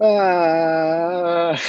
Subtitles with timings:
[0.00, 1.56] Uh,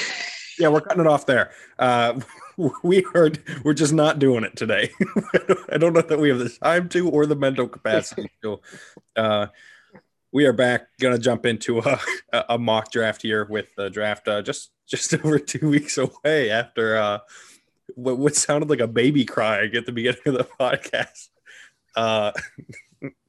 [0.59, 1.51] Yeah, we're cutting it off there.
[1.77, 2.19] Uh,
[2.83, 4.89] we heard we're just not doing it today.
[5.71, 8.59] I don't know that we have the time to or the mental capacity to.
[9.15, 9.47] Uh,
[10.31, 10.87] we are back.
[10.99, 11.99] Gonna jump into a,
[12.49, 16.97] a mock draft here with the draft uh, just just over two weeks away after
[16.97, 17.19] uh,
[17.95, 21.27] what, what sounded like a baby crying at the beginning of the podcast.
[21.95, 22.31] Uh,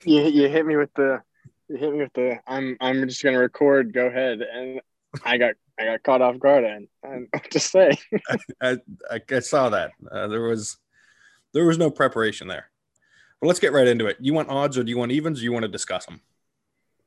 [0.04, 1.22] you you hit me with the
[1.68, 3.92] hit me with the I'm I'm just gonna record.
[3.92, 4.80] Go ahead, and
[5.24, 7.96] I got I got caught off guard, and know what to say.
[8.60, 8.78] I,
[9.10, 10.78] I, I saw that uh, there was
[11.52, 12.70] there was no preparation there.
[13.40, 14.16] But let's get right into it.
[14.20, 15.40] You want odds or do you want evens?
[15.40, 16.20] Or you want to discuss them?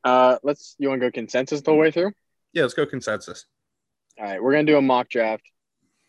[0.04, 0.76] Uh, let's.
[0.80, 2.12] You want to go consensus the whole way through?
[2.54, 3.46] Yeah, let's go consensus.
[4.18, 5.44] All right, we're gonna do a mock draft,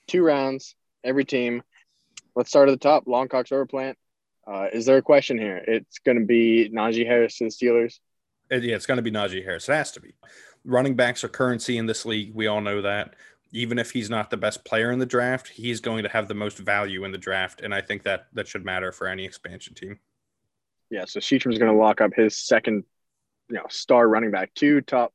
[0.07, 1.63] two rounds, every team.
[2.35, 3.07] Let's start at the top.
[3.07, 3.95] Longcock's overplant.
[4.47, 5.57] Uh, is there a question here?
[5.57, 7.99] It's gonna be Najee Harris to the Steelers.
[8.53, 9.69] It- yeah, it's going to be Najee Harris.
[9.69, 10.15] It has to be.
[10.65, 12.33] Running backs are currency in this league.
[12.35, 13.15] We all know that.
[13.51, 16.35] Even if he's not the best player in the draft, he's going to have the
[16.35, 19.75] most value in the draft, and I think that that should matter for any expansion
[19.75, 19.99] team.
[20.89, 22.85] Yeah, so Sheetram's gonna lock up his second,
[23.49, 25.13] you know, star running back, two top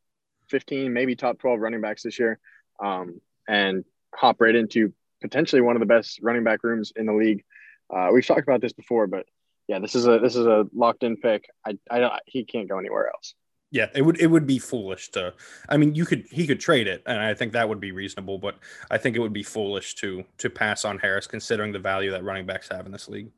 [0.49, 2.39] fifteen, maybe top twelve running backs this year,
[2.79, 7.13] um, and hop right into potentially one of the best running back rooms in the
[7.13, 7.43] league.
[7.89, 9.25] Uh, we've talked about this before, but
[9.67, 11.49] yeah, this is a this is a locked in pick.
[11.65, 13.33] I I don't he can't go anywhere else.
[13.69, 15.33] Yeah, it would it would be foolish to.
[15.67, 18.37] I mean, you could he could trade it, and I think that would be reasonable.
[18.37, 18.57] But
[18.89, 22.23] I think it would be foolish to to pass on Harris, considering the value that
[22.23, 23.29] running backs have in this league.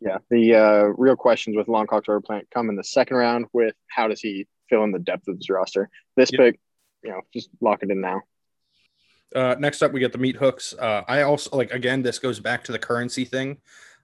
[0.00, 4.06] Yeah, the uh, real questions with Longcock's overplant come in the second round with how
[4.06, 5.90] does he fill in the depth of his roster.
[6.16, 6.38] This Yep.
[6.38, 6.60] pick,
[7.02, 8.22] you know, just lock it in now.
[9.34, 10.74] Uh, next up, we get the meat hooks.
[10.78, 12.02] Uh, I also like again.
[12.02, 13.58] This goes back to the currency thing.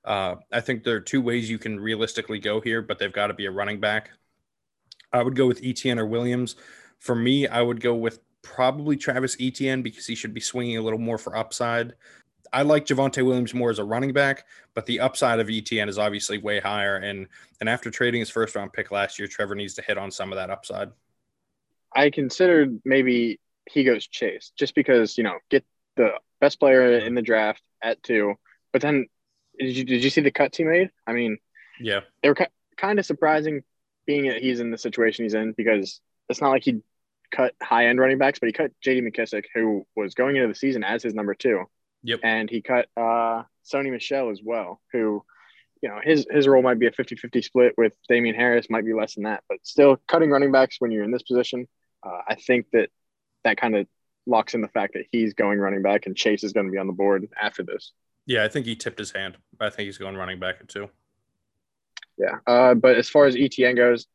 [0.05, 3.29] Uh, I think there are two ways you can realistically go here, but they've got
[3.29, 4.11] to be a running back.
[5.13, 6.57] I would go with Etn or Williams.
[6.99, 10.83] For me, I would go with probably Travis Etienne because he should be swinging a
[10.83, 11.95] little more for upside.
[12.53, 15.99] I like Javonte Williams more as a running back, but the upside of Etn is
[15.99, 16.97] obviously way higher.
[16.97, 17.27] And
[17.61, 20.31] and after trading his first round pick last year, Trevor needs to hit on some
[20.33, 20.91] of that upside.
[21.95, 25.65] I considered maybe he goes Chase just because you know get
[25.97, 26.11] the
[26.41, 28.35] best player in the draft at two.
[28.73, 29.07] But then
[29.59, 30.91] did you did you see the cuts he made?
[31.07, 31.39] I mean,
[31.81, 32.37] Yeah, they were
[32.77, 33.63] kind of surprising,
[34.07, 36.83] being that he's in the situation he's in because it's not like he
[37.31, 39.03] cut high end running backs, but he cut J.D.
[39.03, 41.65] McKissic, who was going into the season as his number two.
[42.03, 42.21] Yep.
[42.23, 45.25] And he cut uh, Sony Michel as well, who,
[45.83, 48.93] you know, his his role might be a 50-50 split with Damien Harris, might be
[48.93, 51.67] less than that, but still cutting running backs when you're in this position.
[52.03, 52.91] Uh, I think that
[53.45, 53.87] that kind of
[54.27, 56.79] locks in the fact that he's going running back and Chase is going to be
[56.79, 57.93] on the board after this.
[58.27, 58.45] Yeah.
[58.45, 59.37] I think he tipped his hand.
[59.61, 60.89] I think he's going running back at two.
[62.19, 62.39] Yeah.
[62.47, 64.07] Uh, but as far as ETN goes,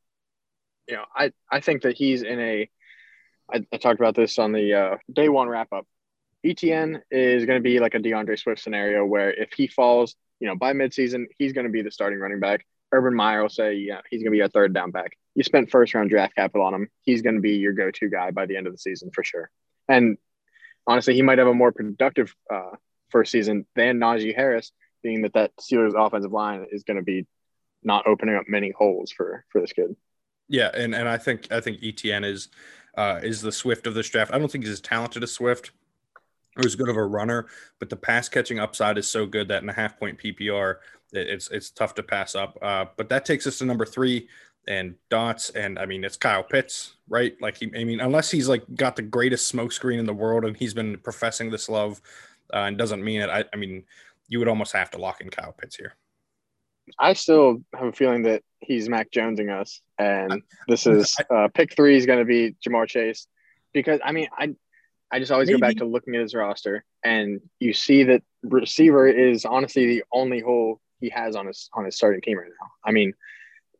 [0.87, 2.69] you know, I, I think that he's in a,
[3.51, 5.85] I, I talked about this on the uh, day one wrap up.
[6.45, 10.47] ETN is going to be like a D'Andre Swift scenario where if he falls, you
[10.47, 12.65] know, by midseason, he's going to be the starting running back.
[12.91, 15.17] Urban Meyer will say, yeah, he's going to be a third down back.
[15.35, 16.89] You spent first round draft capital on him.
[17.01, 19.23] He's going to be your go to guy by the end of the season for
[19.23, 19.49] sure.
[19.87, 20.17] And
[20.87, 22.71] honestly, he might have a more productive uh,
[23.11, 24.71] first season than Najee Harris,
[25.03, 27.25] being that that Steelers offensive line is going to be
[27.83, 29.95] not opening up many holes for for this kid.
[30.47, 32.49] Yeah, and, and I think I think ETN is
[32.97, 34.33] uh, is the Swift of this draft.
[34.33, 35.71] I don't think he's as talented as Swift
[36.57, 37.47] or as good of a runner,
[37.77, 40.77] but the pass catching upside is so good that in a half point PPR,
[41.13, 42.57] it's it's tough to pass up.
[42.61, 44.27] Uh, but that takes us to number three
[44.67, 47.35] and dots, and I mean it's Kyle Pitts, right?
[47.39, 50.57] Like he, I mean, unless he's like got the greatest smokescreen in the world and
[50.57, 52.01] he's been professing this love
[52.53, 53.29] uh, and doesn't mean it.
[53.29, 53.85] I, I mean,
[54.27, 55.95] you would almost have to lock in Kyle Pitts here.
[56.97, 61.75] I still have a feeling that he's Mac Jonesing us, and this is uh, pick
[61.75, 63.27] three is going to be Ja'Marr Chase,
[63.73, 64.55] because I mean I
[65.11, 69.07] I just always go back to looking at his roster, and you see that receiver
[69.07, 72.67] is honestly the only hole he has on his on his starting team right now.
[72.83, 73.13] I mean,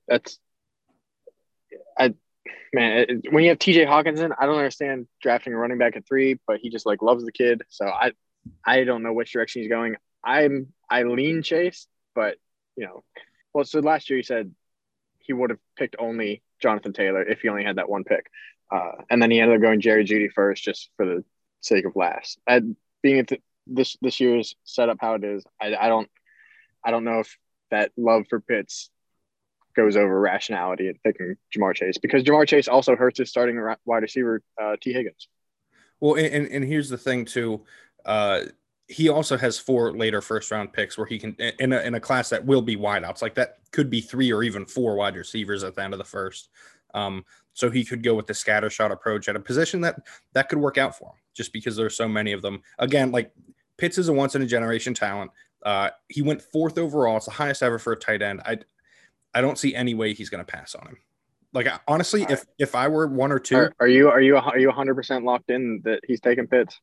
[0.08, 0.40] that's
[1.98, 2.14] I
[2.74, 3.86] man it, when you have T.J.
[3.86, 7.26] Hockenson, I don't understand drafting a running back at three, but he just like loves
[7.26, 8.12] the kid, so I
[8.66, 9.96] I don't know which direction he's going.
[10.24, 12.38] I'm I lean Chase, but
[12.76, 13.04] you know,
[13.54, 14.54] well, so last year he said
[15.20, 18.26] he would have picked only Jonathan Taylor if he only had that one pick.
[18.72, 21.24] Uh, and then he ended up going Jerry Jeudy first just for the
[21.62, 22.40] sake of last.
[22.48, 26.10] And being at the, this this year's setup how it is, I, I don't
[26.84, 27.38] I don't know if
[27.72, 28.90] that love for Pitts
[29.76, 34.04] goes over rationality at picking Ja'Marr Chase because Ja'Marr Chase also hurts his starting wide
[34.04, 35.28] receiver uh, Tee Higgins.
[36.00, 37.66] Well, and, and, and here's the thing too.
[38.06, 38.42] Uh,
[38.88, 42.00] he also has four later first round picks where he can in a, in a
[42.00, 43.22] class that will be wideouts.
[43.22, 46.04] Like that could be three or even four wide receivers at the end of the
[46.04, 46.50] first.
[46.96, 47.24] Um,
[47.54, 50.00] so he could go with the scatter shot approach at a position that
[50.34, 52.62] that could work out for him, just because there's so many of them.
[52.80, 53.32] Again, like
[53.78, 55.32] Pitts is a once in a generation talent.
[55.62, 57.18] Uh, he went fourth overall.
[57.18, 58.42] It's the highest ever for a tight end.
[58.44, 58.58] I
[59.36, 60.98] I don't see any way he's going to pass on him.
[61.54, 64.58] Like honestly, if if I were one or two, Are, are you are you are
[64.58, 66.80] you 100 percent locked in that he's taking Pitts?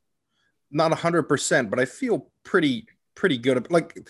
[0.71, 3.71] Not hundred percent, but I feel pretty pretty good.
[3.71, 4.09] Like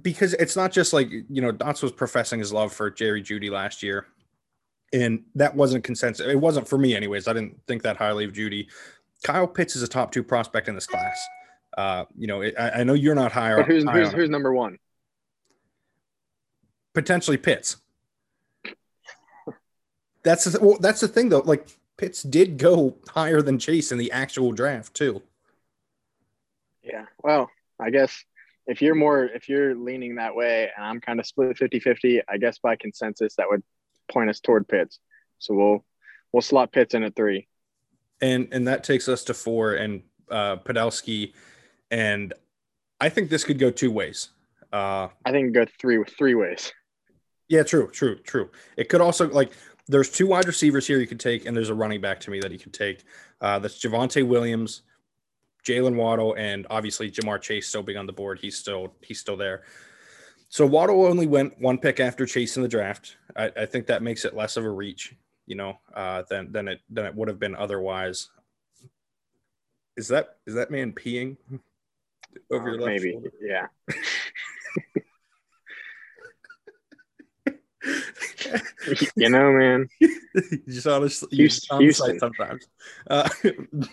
[0.00, 3.50] because it's not just like you know Dots was professing his love for Jerry Jeudy
[3.50, 4.06] last year,
[4.92, 6.26] and that wasn't consensus.
[6.26, 7.28] It wasn't for me, anyways.
[7.28, 8.68] I didn't think that highly of Jeudy.
[9.22, 11.18] Kyle Pitts is a top two prospect in this class.
[11.76, 13.58] Uh, you know, it, I, I know you're not higher.
[13.58, 14.78] But who's high who's, who's number one?
[16.98, 17.76] potentially Pitts.
[20.24, 21.40] That's the, well, that's the thing though.
[21.40, 25.22] Like Pitts did go higher than Chase in the actual draft too.
[26.88, 27.04] Yeah.
[27.22, 27.50] Well,
[27.80, 28.24] I guess
[28.66, 32.38] if you're more if you're leaning that way and I'm kind of split 50-50, I
[32.38, 33.62] guess by consensus that would
[34.10, 34.98] point us toward Pitts.
[35.38, 35.84] So we'll
[36.32, 37.46] we'll slot Pitts in at three.
[38.20, 41.32] and and that takes us to four and uh Podolsky
[41.90, 42.32] and
[43.00, 44.30] I think this could go two ways.
[44.72, 46.72] Uh I think go three three ways.
[47.48, 48.50] yeah, true, true, true.
[48.76, 49.52] It could also like
[49.86, 52.40] there's two wide receivers here you could take, and there's a running back to me
[52.40, 53.04] that you could take.
[53.40, 54.82] Uh that's Javonte Williams,
[55.68, 58.38] Jaylen Waddle, and obviously Ja'Marr Chase still being on the board.
[58.40, 59.64] He's still he's still there.
[60.48, 63.16] So Waddle only went one pick after Chase in the draft.
[63.36, 65.14] I, I think that makes it less of a reach,
[65.46, 68.30] you know, uh, than than it than it would have been otherwise.
[69.98, 71.36] Is that is that man peeing
[72.50, 73.12] over your Uh, left maybe.
[73.12, 73.32] shoulder?
[73.42, 73.66] Yeah.
[79.16, 79.88] You know, man.
[80.00, 82.66] you just honestly you on site sometimes.
[83.08, 83.28] Uh,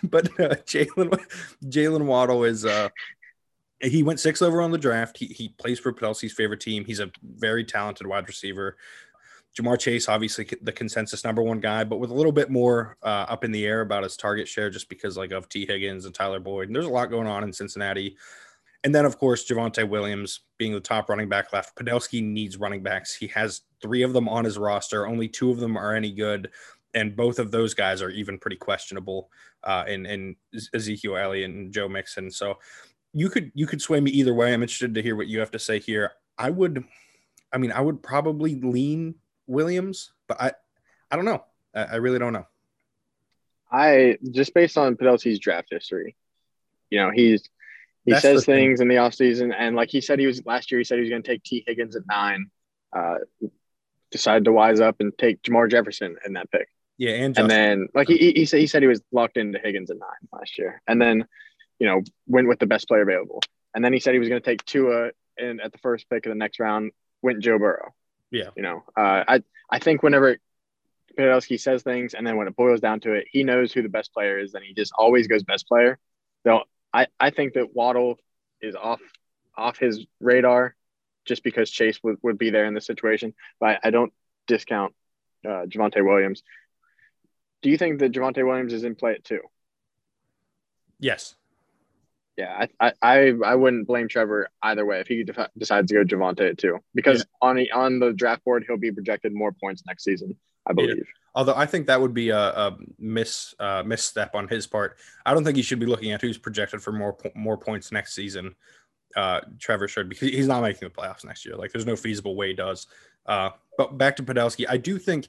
[0.04, 1.20] but uh, Jaylen
[1.66, 2.90] Jaylen Waddle is uh
[3.82, 5.18] he went six over on the draft.
[5.18, 6.86] He he plays for Podolsky's favorite team.
[6.86, 8.78] He's a very talented wide receiver.
[9.58, 13.26] Ja'Marr Chase, obviously the consensus number one guy, but with a little bit more uh,
[13.30, 16.14] up in the air about his target share, just because like of Tee Higgins and
[16.14, 16.68] Tyler Boyd.
[16.68, 18.18] And there's a lot going on in Cincinnati.
[18.86, 21.76] And then, of course, Javonte Williams being the top running back left.
[21.76, 23.16] Podolsky needs running backs.
[23.16, 25.08] He has three of them on his roster.
[25.08, 26.52] Only two of them are any good,
[26.94, 29.32] and both of those guys are even pretty questionable.
[29.64, 30.36] Uh, in in
[30.76, 32.30] Ezekiel Elliott and Joe Mixon.
[32.30, 32.60] So
[33.12, 34.54] you could you could sway me either way.
[34.54, 36.12] I'm interested to hear what you have to say here.
[36.38, 36.84] I would,
[37.52, 39.16] I mean, I would probably lean
[39.48, 40.52] Williams, but I
[41.10, 41.44] I don't know.
[41.74, 42.46] I, I really don't know.
[43.72, 46.16] I just based on Podolsky's draft history,
[46.92, 47.50] you know, he's
[48.06, 48.56] he That's says thing.
[48.70, 51.02] things in the offseason and like he said he was last year he said he
[51.02, 52.46] was going to take Tee Higgins at 9.
[52.96, 53.16] Uh
[54.12, 56.68] decided to wise up and take Jamar Jefferson in that pick.
[56.98, 59.92] Yeah, and And then like he, he said he said he was locked into Higgins
[59.92, 60.82] at 9 last year.
[60.88, 61.26] And then,
[61.80, 63.42] you know, went with the best player available.
[63.74, 66.26] And then he said he was going to take Tua in at the first pick
[66.26, 66.92] of the next round,
[67.22, 67.94] went Joe Burrow.
[68.32, 70.38] yeah, You know, uh, I I think whenever
[71.18, 73.90] Podolsky says things, and then when it boils down to it, he knows who the
[73.90, 76.00] best player is, and he just always goes best player.
[76.46, 76.62] So
[76.96, 78.18] I I think that Waddle
[78.62, 79.02] is off
[79.58, 80.76] off his radar,
[81.26, 83.34] just because Chase would, would be there in this situation.
[83.60, 84.14] But I, I don't
[84.48, 84.94] discount
[85.46, 86.42] uh, Javonte Williams.
[87.62, 89.42] Do you think that Javonte Williams is in play at two?
[91.00, 91.36] yes,
[92.38, 95.96] Yeah, I, I, I, I wouldn't blame Trevor either way if he def- decides to
[95.96, 99.52] go Javonte at two because on the on the draft board he'll be projected more
[99.52, 101.08] points next season, I believe.
[101.36, 104.98] Although I think that would be a, a miss uh, misstep on his part.
[105.26, 108.14] I don't think he should be looking at who's projected for more more points next
[108.14, 108.56] season.
[109.16, 111.56] Uh, Trevor should because he's not making the playoffs next year.
[111.56, 112.88] Like there's no feasible way he does.
[113.26, 115.28] Uh, but back to Podolsky, I do think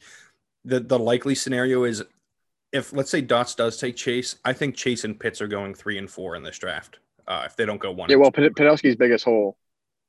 [0.64, 2.02] that the likely scenario is
[2.72, 5.98] if let's say Dots does take Chase, I think Chase and Pitts are going three
[5.98, 7.00] and four in this draft.
[7.26, 9.56] Uh, if they don't go one, Yeah, well, Pod- Podolsky's biggest hole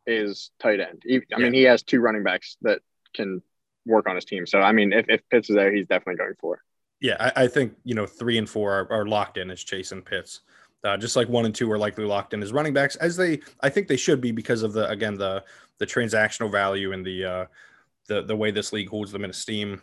[0.05, 1.01] is tight end.
[1.03, 2.81] He, I mean, he has two running backs that
[3.15, 3.41] can
[3.87, 4.45] work on his team.
[4.45, 6.61] So, I mean, if, if Pitts is there, he's definitely going for it.
[6.99, 9.91] Yeah, I, I think you know three and four are, are locked in as Chase
[9.91, 10.41] and Pitts.
[10.83, 13.39] Uh, just like one and two are likely locked in as running backs, as they
[13.61, 15.43] I think they should be because of the again the
[15.79, 17.45] the transactional value and the uh,
[18.07, 19.81] the the way this league holds them in esteem.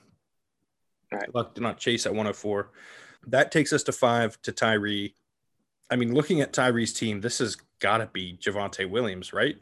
[1.13, 1.33] Right.
[1.35, 2.71] Luck not Chase at 104.
[3.29, 5.15] That takes us to five to Tyree.
[5.91, 9.57] I mean, looking at Tyree's team, this has got to be Javonte Williams, right?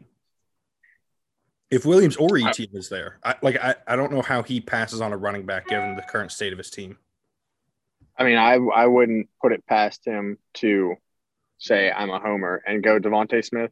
[1.73, 4.61] If Williams or I- ET is there, I, like I, I don't know how he
[4.61, 6.99] passes on a running back given the current state of his team.
[8.17, 10.97] I mean, I, I wouldn't put it past him to
[11.57, 13.71] say I'm a homer and go DeVonta Smith,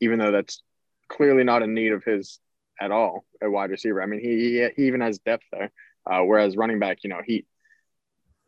[0.00, 0.62] even though that's
[1.08, 2.40] clearly not in need of his
[2.80, 4.02] at all at wide receiver.
[4.02, 5.70] I mean, he, he even has depth there.
[6.10, 7.44] Uh, whereas running back, you know, he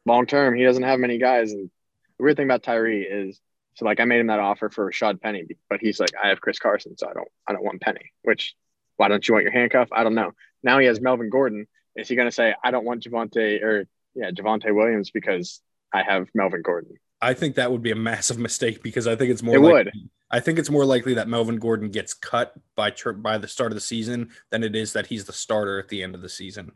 [0.07, 1.53] long term, he doesn't have many guys.
[1.53, 1.71] And
[2.17, 3.39] the weird thing about Tyree is,
[3.75, 6.41] so like I made him that offer for Rashaad Penny, but he's like, I have
[6.41, 8.13] Chris Carson, so I don't, I don't want Penny.
[8.23, 8.55] Which,
[8.97, 9.89] why don't you want your handcuff?
[9.93, 10.33] I don't know.
[10.63, 13.87] Now he has Melvin Gordon, is he going to say, I don't want Javonte or
[14.15, 15.61] yeah, Javonte Williams because
[15.93, 16.97] I have Melvin Gordon?
[17.21, 19.57] I think that would be a massive mistake because I think it's more.
[19.57, 19.93] It likely, would.
[20.31, 23.77] I think it's more likely that Melvin Gordon gets cut by by the start of
[23.77, 26.73] the season than it is that he's the starter at the end of the season.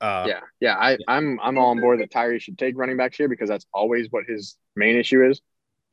[0.00, 3.16] Uh, yeah, yeah, I, I'm I'm all on board that Tyree should take running backs
[3.16, 5.40] here because that's always what his main issue is.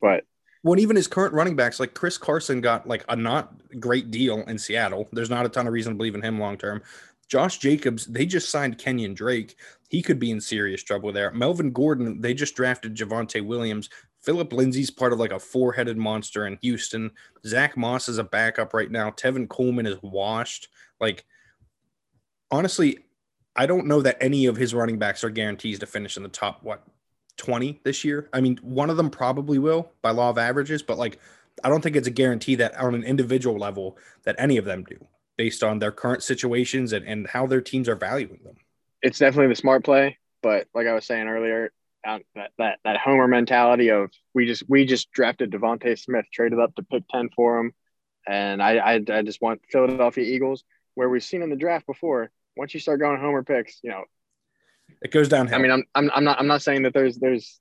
[0.00, 0.24] But
[0.62, 4.38] Well, even his current running backs, like Chris Carson, got like a not great deal
[4.42, 5.08] in Seattle.
[5.12, 6.82] There's not a ton of reason to believe in him long term.
[7.28, 9.56] Josh Jacobs, they just signed Kenyan Drake.
[9.88, 11.32] He could be in serious trouble there.
[11.32, 13.88] Melvin Gordon, they just drafted Javonte Williams.
[14.20, 17.10] Phillip Lindsay's part of like a four headed monster in Houston.
[17.44, 19.10] Zach Moss is a backup right now.
[19.10, 20.68] Tevin Coleman is washed.
[21.00, 21.24] Like,
[22.50, 22.98] honestly,
[23.56, 26.28] I don't know that any of his running backs are guarantees to finish in the
[26.28, 26.84] top, what,
[27.42, 28.28] 20 this year.
[28.32, 31.18] I mean, one of them probably will by law of averages, but like,
[31.62, 34.84] I don't think it's a guarantee that on an individual level that any of them
[34.84, 34.96] do
[35.36, 38.56] based on their current situations and, and how their teams are valuing them.
[39.02, 40.18] It's definitely the smart play.
[40.40, 41.72] But like I was saying earlier,
[42.04, 42.22] that,
[42.58, 46.82] that, that homer mentality of we just we just drafted DeVonta Smith, traded up to
[46.84, 47.72] pick 10 for him.
[48.26, 50.62] And I, I, I just want Philadelphia Eagles,
[50.94, 54.04] where we've seen in the draft before, once you start going homer picks, you know,
[55.02, 55.58] it goes downhill.
[55.58, 57.60] I mean, I'm, I'm, I'm not I'm not saying that there's there's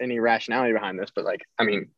[0.00, 1.88] any rationality behind this, but like, I mean,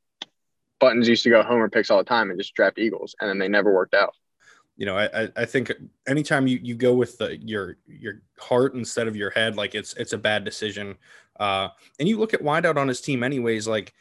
[0.81, 3.39] Buttons used to go homer picks all the time and just draft Eagles, and then
[3.39, 4.15] they never worked out.
[4.77, 5.73] You know, I I think
[6.07, 9.95] anytime you you go with the, your your heart instead of your head, like it's
[9.95, 10.97] it's a bad decision.
[11.39, 13.93] Uh, and you look at wideout on his team, anyways, like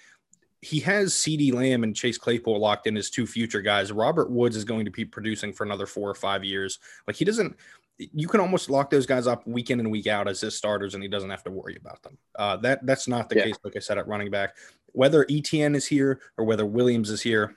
[0.61, 3.91] he has CeeDee Lamb and Chase Claypool locked in as two future guys.
[3.91, 6.79] Robert Woods is going to be producing for another four or five years.
[7.05, 7.57] Like he doesn't
[7.97, 10.93] you can almost lock those guys up week in and week out as his starters,
[10.93, 12.17] and he doesn't have to worry about them.
[12.37, 13.43] Uh, that that's not the yeah.
[13.45, 14.55] case, like I said, at running back.
[14.87, 17.55] Whether ETN is here or whether Williams is here,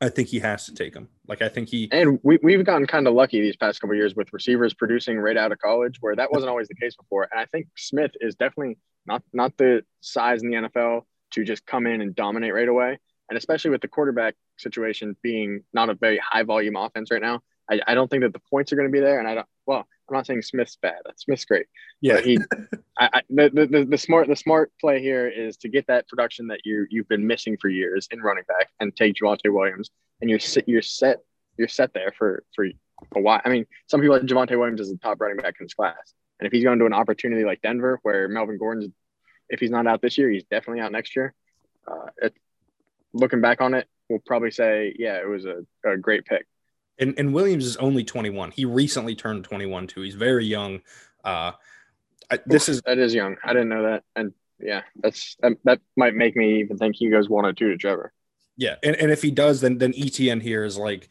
[0.00, 1.08] I think he has to take him.
[1.26, 4.14] Like I think he and we we've gotten kind of lucky these past couple years
[4.14, 7.28] with receivers producing right out of college, where that wasn't always the case before.
[7.32, 11.66] And I think Smith is definitely not not the size in the NFL to just
[11.66, 12.98] come in and dominate right away.
[13.28, 17.40] And especially with the quarterback situation being not a very high volume offense right now,
[17.70, 19.18] I, I don't think that the points are going to be there.
[19.18, 19.46] And I don't.
[19.66, 21.00] Well, I'm not saying Smith's bad.
[21.16, 21.66] Smith's great.
[22.00, 22.20] Yeah.
[22.20, 22.38] he,
[22.98, 26.46] I, I, the, the the smart the smart play here is to get that production
[26.48, 30.30] that you you've been missing for years in running back and take Javonte Williams and
[30.30, 31.18] you're you're set
[31.58, 32.66] you're set there for for
[33.14, 33.40] a while.
[33.44, 36.14] I mean, some people like Javonte Williams is the top running back in his class,
[36.40, 38.88] and if he's going to an opportunity like Denver, where Melvin Gordon's,
[39.48, 41.34] if he's not out this year, he's definitely out next year.
[41.86, 42.34] Uh, it,
[43.12, 46.46] looking back on it, we'll probably say, yeah, it was a, a great pick.
[46.98, 48.52] And, and Williams is only 21.
[48.52, 50.00] He recently turned 21 too.
[50.00, 50.80] He's very young.
[51.24, 51.52] Uh,
[52.30, 53.36] I, this is that is young.
[53.44, 57.08] I didn't know that, and yeah, that's that, that might make me even think he
[57.08, 58.12] goes one or two to Trevor.
[58.56, 61.08] Yeah, and, and if he does, then then ETN here is like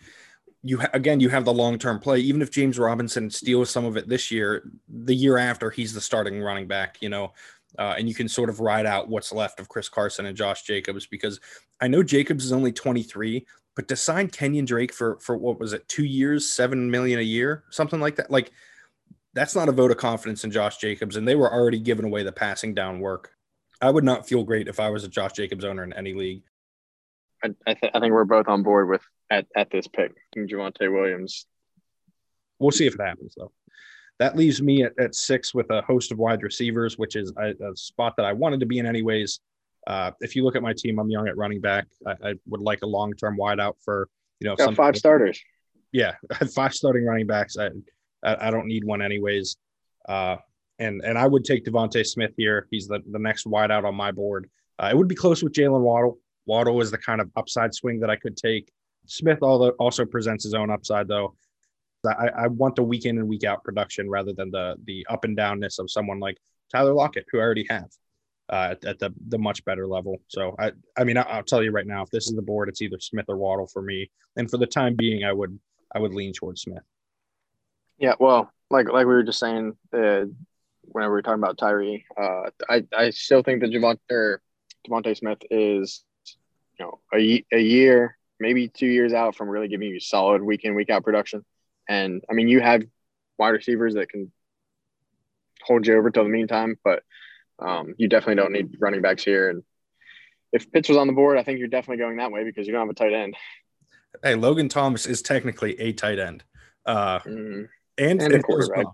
[0.62, 2.20] you ha- again you have the long term play.
[2.20, 6.02] Even if James Robinson steals some of it this year, the year after he's the
[6.02, 6.98] starting running back.
[7.02, 7.34] You know,
[7.78, 10.64] uh, and you can sort of ride out what's left of Chris Carson and Josh
[10.64, 11.40] Jacobs because
[11.80, 15.74] I know Jacobs is only 23, but to sign Kenyan Drake for for what was
[15.74, 18.52] it, two years, seven million a year, something like that, like
[19.34, 22.24] that's not a vote of confidence in Josh Jacobs, and they were already giving away
[22.24, 23.32] the passing down work.
[23.82, 26.44] I would not feel great if I was a Josh Jacobs owner in any league.
[27.44, 30.92] I, I, th- I think we're both on board with at, at this pick, Javonte
[30.92, 31.46] Williams.
[32.60, 33.52] We'll see if it happens though.
[34.20, 37.50] That leaves me at, at six with a host of wide receivers, which is a,
[37.50, 39.42] a spot that I wanted to be in anyways.
[39.88, 41.86] Uh, if you look at my team, I'm young at running back.
[42.06, 45.42] I, I would like a long term wideout for you know some five starters.
[45.92, 46.14] Yeah,
[46.56, 47.58] five starting running backs.
[47.58, 47.70] I,
[48.24, 49.58] I, I don't need one anyways.
[50.08, 50.38] Uh,
[50.80, 52.68] and and I would take DeVonta Smith here.
[52.72, 54.50] He's the the next wideout on my board.
[54.80, 56.20] Uh, it would be close with Jaylen Waddle.
[56.46, 58.72] Waddle is the kind of upside swing that I could take.
[59.08, 61.36] Smith also presents his own upside though.
[62.06, 65.24] I, I want the week in and week out production rather than the the up
[65.24, 66.38] and downness of someone like
[66.72, 67.90] Tyler Lockett, who I already have
[68.50, 70.18] uh, at, the the much better level.
[70.28, 72.70] So I I mean I, will tell you right now, if this is the board,
[72.70, 74.10] it's either Smith or Waddle for me.
[74.36, 75.58] And for the time being, I would
[75.94, 76.84] I would lean towards Smith.
[77.98, 80.26] Yeah, well, like like we were just saying, uh,
[80.84, 84.42] whenever we are talking about Tyree, uh, I I still think that Javonte or
[84.88, 86.04] DeVonta Smith is
[86.78, 90.66] you know a, a year maybe two years out from really giving you solid week
[90.66, 91.46] in week out production
[91.88, 92.84] and I mean, you have
[93.38, 94.32] wide receivers that can
[95.64, 97.04] hold you over till the meantime, but
[97.60, 99.50] um, you definitely don't need running backs here.
[99.50, 99.64] And
[100.52, 102.74] if Pitts was on the board, I think you're definitely going that way because you
[102.74, 103.36] don't have a tight end.
[104.24, 106.44] Hey, Logan Thomas is technically a tight end,
[106.86, 107.68] uh, mm.
[107.98, 108.86] and, and, a quarterback.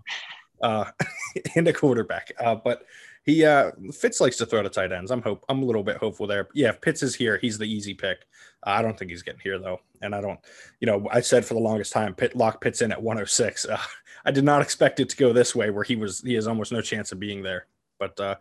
[0.60, 0.84] Uh,
[1.56, 2.32] and a quarterback.
[2.40, 2.84] Uh, but
[3.24, 5.10] he uh Fitz likes to throw to tight ends.
[5.10, 6.48] I'm hope I'm a little bit hopeful there.
[6.54, 8.18] Yeah, if Pitts is here, he's the easy pick.
[8.66, 10.40] Uh, I don't think he's getting here though, and I don't.
[10.80, 13.66] You know, I said for the longest time, Pitt lock Pitts in at 106.
[13.66, 13.78] Uh,
[14.24, 16.72] I did not expect it to go this way, where he was he has almost
[16.72, 17.66] no chance of being there.
[18.02, 18.34] But uh,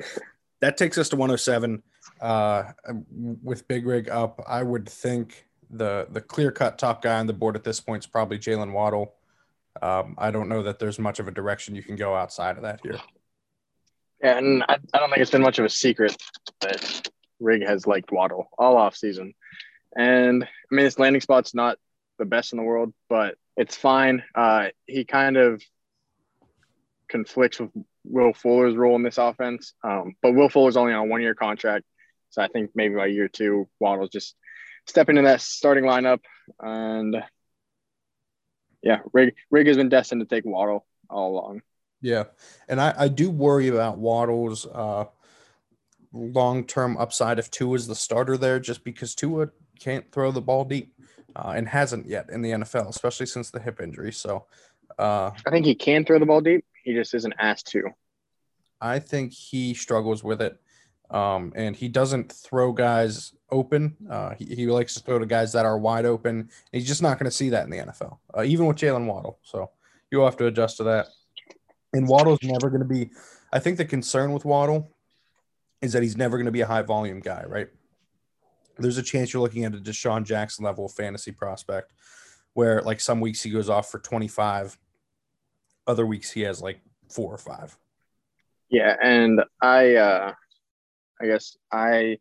[0.61, 1.83] that takes us to 107.
[2.19, 2.63] Uh,
[3.43, 7.33] with Big Rig up, I would think the the clear cut top guy on the
[7.33, 9.13] board at this point is probably Jaylen Waddle.
[9.79, 12.63] Um, I don't know that there's much of a direction you can go outside of
[12.63, 12.99] that here.
[14.23, 16.17] Yeah, and I, I don't think it's been much of a secret
[16.61, 17.07] that
[17.39, 19.35] Rig has liked Waddle all off season.
[19.95, 21.77] And I mean, his landing spot's not
[22.17, 24.23] the best in the world, but it's fine.
[24.33, 25.61] Uh, he kind of
[27.07, 27.69] conflicts with
[28.03, 29.73] Will Fuller's role in this offense.
[29.83, 31.85] Um, but Will Fuller's only on a one year contract.
[32.29, 34.35] So I think maybe by year two, Waddle's just
[34.87, 36.19] stepping into that starting lineup.
[36.59, 37.23] And
[38.81, 41.61] yeah, Rig, Rig has been destined to take Waddle all along.
[42.01, 42.25] Yeah.
[42.67, 45.05] And I, I do worry about Waddle's uh,
[46.13, 50.41] long term upside if Tua is the starter there, just because Tua can't throw the
[50.41, 50.93] ball deep
[51.35, 54.11] uh, and hasn't yet in the NFL, especially since the hip injury.
[54.11, 54.45] So
[54.97, 56.65] uh, I think he can throw the ball deep.
[56.83, 57.83] He just isn't asked to.
[58.79, 60.59] I think he struggles with it.
[61.09, 63.97] Um, and he doesn't throw guys open.
[64.09, 66.49] Uh, he, he likes to throw to guys that are wide open.
[66.71, 69.37] He's just not going to see that in the NFL, uh, even with Jaylen Waddle.
[69.43, 69.71] So
[70.09, 71.07] you'll have to adjust to that.
[71.91, 73.11] And Waddle's never going to be.
[73.51, 74.95] I think the concern with Waddle
[75.81, 77.67] is that he's never going to be a high volume guy, right?
[78.81, 81.93] there's a chance you're looking at a DeSean Jackson level fantasy prospect
[82.53, 84.77] where like some weeks he goes off for 25,
[85.91, 86.79] other weeks he has like
[87.09, 87.77] four or five.
[88.69, 90.33] Yeah, and I uh
[91.21, 92.17] I guess I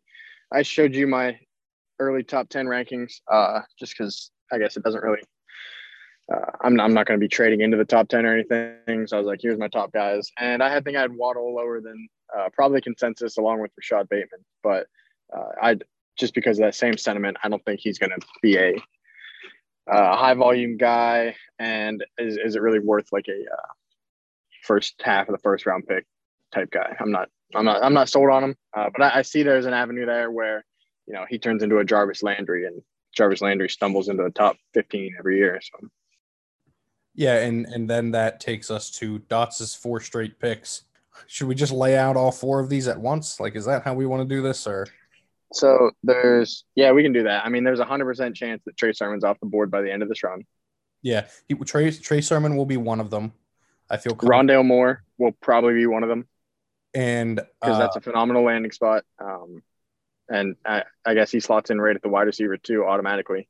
[0.51, 1.39] I showed you my
[1.99, 5.21] early top 10 rankings uh just cuz I guess it doesn't really
[6.31, 9.07] uh, I'm not, I'm not going to be trading into the top 10 or anything.
[9.07, 10.31] So I was like, here's my top guys.
[10.37, 14.07] And I had think I had Waddle lower than uh, probably consensus along with Rashod
[14.07, 14.45] Bateman.
[14.63, 14.87] But
[15.35, 15.77] uh, I
[16.17, 18.75] just because of that same sentiment, I don't think he's going to be a
[19.91, 21.35] uh, high volume guy.
[21.59, 23.73] And is, is it really worth like a uh,
[24.63, 26.05] first half of the first round pick
[26.53, 26.95] type guy?
[26.99, 28.55] I'm not, I'm not, I'm not sold on him.
[28.75, 30.65] Uh, but I, I, see there's an avenue there where,
[31.07, 32.81] you know, he turns into a Jarvis Landry and
[33.15, 35.59] Jarvis Landry stumbles into the top 15 every year.
[35.61, 35.87] So.
[37.13, 40.83] Yeah, and and then that takes us to Dots's four straight picks.
[41.27, 43.39] Should we just lay out all four of these at once?
[43.39, 44.87] Like, is that how we want to do this, or?
[45.53, 47.45] So there's yeah, we can do that.
[47.45, 49.91] I mean, there's a hundred percent chance that Trey Sermon's off the board by the
[49.91, 50.45] end of this run.
[51.01, 53.33] Yeah, he, Trey Trey Sermon will be one of them.
[53.89, 56.27] I feel Rondale Moore will probably be one of them,
[56.93, 59.03] and because uh, that's a phenomenal landing spot.
[59.19, 59.61] Um,
[60.29, 63.49] and I, I guess he slots in right at the wide receiver too automatically.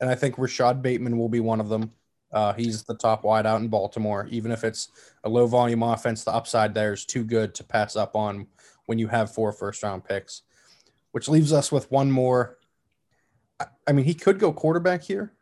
[0.00, 1.92] And I think Rashod Bateman will be one of them.
[2.32, 4.26] Uh, he's the top wide out in Baltimore.
[4.30, 4.88] Even if it's
[5.24, 8.46] a low volume offense, the upside there is too good to pass up on
[8.86, 10.42] when you have four first round picks
[11.16, 12.58] which leaves us with one more.
[13.86, 15.32] I mean, he could go quarterback here.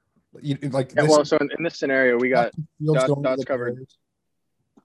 [0.41, 3.75] You, like, yeah, well, so in, in, this scenario, we got Dot, Dots covered.
[3.75, 3.99] Players.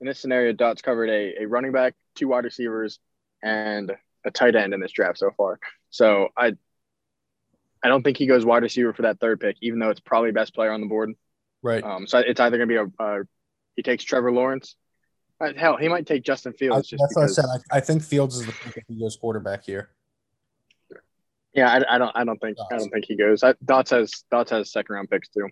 [0.02, 2.97] In this scenario, Dots covered a, a running back, two wide receivers,
[3.43, 3.91] and
[4.25, 5.60] a tight end in this draft so far.
[5.91, 6.54] So I,
[7.84, 10.32] I don't think he goes wide receiver for that third pick, even though it's probably
[10.32, 11.13] best player on the board.
[11.62, 11.84] Right.
[11.84, 13.19] Um, so it's either going to be a, a,
[13.75, 14.75] he takes Trevor Lawrence.
[15.39, 16.91] Uh, hell, he might take Justin Fields.
[16.91, 17.63] I, that's because, what I said.
[17.71, 19.91] I, I, think Fields is the pick if he goes quarterback here.
[21.54, 22.12] Yeah, I, I, don't.
[22.16, 22.58] I don't think.
[22.58, 22.70] Dots.
[22.72, 23.44] I don't think he goes.
[23.44, 25.48] I, Dots has Dots has second round picks too.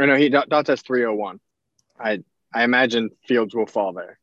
[0.00, 1.40] Or no, he Dots has three hundred one.
[1.98, 2.22] I
[2.54, 4.18] I imagine Fields will fall there.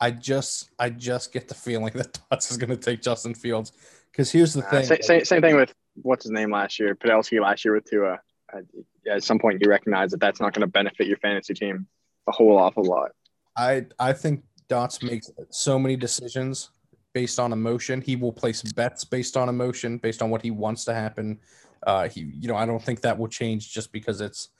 [0.00, 3.72] I just I just get the feeling that Dots is going to take Justin Fields
[4.10, 4.84] because here's the uh, thing.
[4.84, 8.20] Same, same, same thing with what's his name last year, Podolsky last year with Tua.
[8.52, 8.60] Uh,
[9.08, 11.86] at some point, you recognize that that's not going to benefit your fantasy team
[12.26, 13.10] a whole awful lot.
[13.56, 16.70] I I think Dots makes so many decisions
[17.12, 18.00] based on emotion.
[18.00, 21.38] He will place bets based on emotion, based on what he wants to happen.
[21.86, 24.50] Uh, he, you know, I don't think that will change just because it's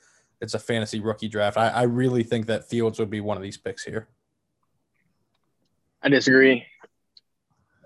[0.41, 1.57] it's a fantasy rookie draft.
[1.57, 4.07] I, I really think that Fields would be one of these picks here.
[6.01, 6.65] I disagree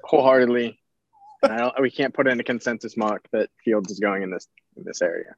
[0.05, 0.79] wholeheartedly.
[1.43, 4.47] I don't, we can't put in a consensus mock that Fields is going in this
[4.77, 5.35] in this area.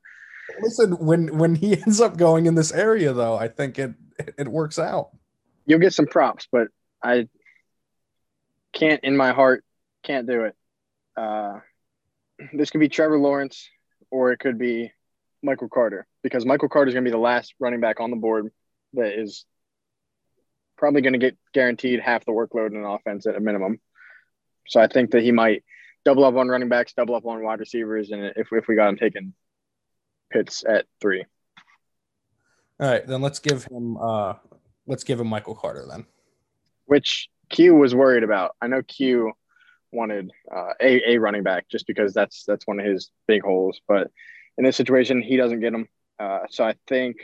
[0.61, 3.93] Listen, when when he ends up going in this area, though, I think it
[4.37, 5.09] it works out.
[5.65, 6.67] You'll get some props, but
[7.03, 7.27] I
[8.73, 9.63] can't in my heart
[10.03, 10.56] can't do it.
[11.15, 11.60] Uh,
[12.53, 13.69] this could be Trevor Lawrence
[14.12, 14.91] or it could be
[15.41, 18.17] Michael Carter because Michael Carter is going to be the last running back on the
[18.17, 18.51] board
[18.93, 19.45] that is
[20.77, 23.80] probably going to get guaranteed half the workload in an offense at a minimum.
[24.67, 25.63] So I think that he might
[26.06, 28.89] double up on running backs, double up on wide receivers, and if if we got
[28.89, 29.34] him taking
[30.30, 31.25] Pitts at three.
[32.80, 34.34] All right, then let's give him uh
[34.86, 36.06] let's give him Michael Carter then.
[36.86, 38.55] Which Q was worried about.
[38.62, 39.33] I know Q
[39.91, 43.79] wanted uh, a a running back just because that's that's one of his big holes.
[43.88, 44.12] But
[44.57, 45.88] in this situation, he doesn't get him.
[46.19, 47.17] Uh, so I think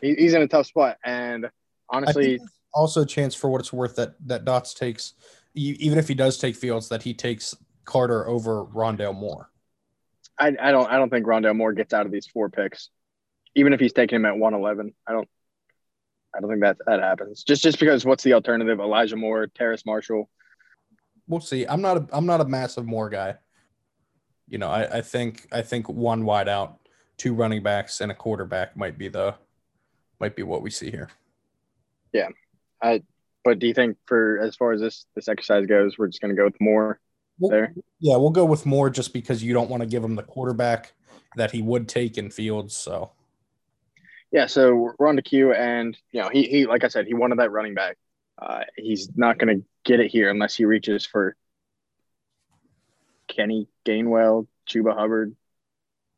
[0.00, 0.96] he, he's in a tough spot.
[1.04, 1.50] And
[1.88, 2.40] honestly,
[2.72, 5.14] also a chance for what it's worth that that Dots takes,
[5.54, 7.54] even if he does take Fields, that he takes
[7.84, 9.50] Carter over Rondale Moore.
[10.38, 12.88] I, I don't I don't think Rondale Moore gets out of these four picks,
[13.54, 14.94] even if he's taking him at one eleven.
[15.06, 15.28] I don't
[16.34, 17.42] I don't think that that happens.
[17.42, 18.78] Just just because what's the alternative?
[18.80, 20.28] Elijah Moore, Terrace Marshall.
[21.26, 21.64] We'll see.
[21.64, 23.36] I'm not a I'm not a massive Moore guy.
[24.48, 26.78] You know, I, I think I think one wide out,
[27.16, 29.34] two running backs, and a quarterback might be the
[30.20, 31.08] might be what we see here.
[32.12, 32.28] Yeah,
[32.82, 33.02] I.
[33.42, 36.34] But do you think for as far as this this exercise goes, we're just going
[36.34, 37.00] to go with Moore
[37.38, 37.74] we'll, there?
[37.98, 40.92] Yeah, we'll go with Moore just because you don't want to give him the quarterback
[41.36, 42.76] that he would take in Fields.
[42.76, 43.12] So.
[44.32, 47.14] Yeah, so we're on the queue, and you know he he like I said, he
[47.14, 47.98] wanted that running back.
[48.40, 51.36] Uh, he's not going to get it here unless he reaches for
[53.28, 55.34] Kenny Gainwell, Chuba Hubbard.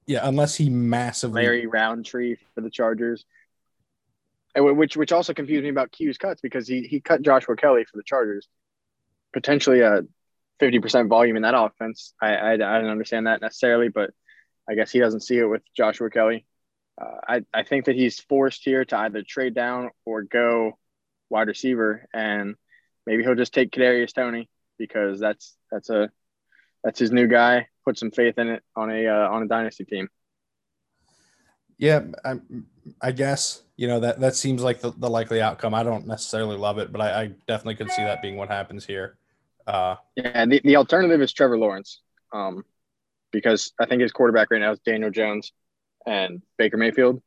[0.07, 3.25] Yeah, unless he massively Larry Rountree for the Chargers.
[4.55, 7.85] And which which also confused me about Q's cuts because he he cut Joshua Kelley
[7.85, 8.49] for the Chargers,
[9.33, 10.03] potentially a
[10.61, 12.13] fifty percent volume in that offense.
[12.21, 14.11] I, I I don't understand that necessarily, but
[14.69, 16.45] I guess he doesn't see it with Joshua Kelley.
[17.03, 20.79] Uh, I I think that he's forced here to either trade down or go
[21.31, 22.55] wide receiver, and
[23.07, 26.11] maybe he'll just take Kadarius Toney because that's that's a
[26.85, 27.69] that's his new guy.
[27.85, 30.09] Put some faith in it on a uh, on a dynasty team.
[31.79, 32.35] Yeah, I,
[33.01, 35.75] I guess you know that that seems like the, the likely outcome.
[35.75, 38.87] I don't necessarily love it, but I, I definitely could see that being what happens
[38.87, 39.17] here.
[39.67, 42.01] Uh, yeah, the, the alternative is Trevor Lawrence,
[42.33, 42.65] um,
[43.33, 45.53] because I think his quarterback right now is Daniel Jones
[46.07, 47.23] and Baker Mayfield.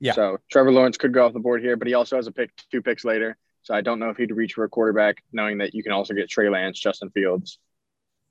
[0.00, 0.12] Yeah.
[0.12, 2.50] So Trevor Lawrence could go off the board here, but he also has a pick
[2.70, 3.36] two picks later.
[3.62, 6.14] So I don't know if he'd reach for a quarterback, knowing that you can also
[6.14, 7.58] get Trey Lance, Justin Fields,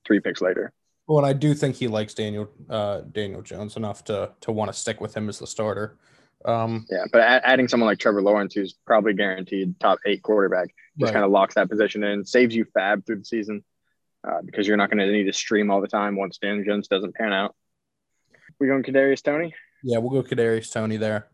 [0.06, 0.72] three picks later.
[1.08, 4.72] Well, and I do think he likes Daniel uh, Daniel Jones enough to to want
[4.72, 5.98] to stick with him as the starter.
[6.46, 11.10] Um, yeah, but adding someone like Trevor Lawrence, who's probably guaranteed top eight quarterback, just
[11.10, 11.14] right.
[11.14, 13.64] kind of locks that position in, saves you FAAB through the season
[14.28, 16.88] uh, because you're not going to need to stream all the time once Daniel Jones
[16.88, 17.56] doesn't pan out.
[18.60, 19.54] We going Kadarius Toney?
[19.84, 21.28] Yeah, we'll go Kadarius Toney there.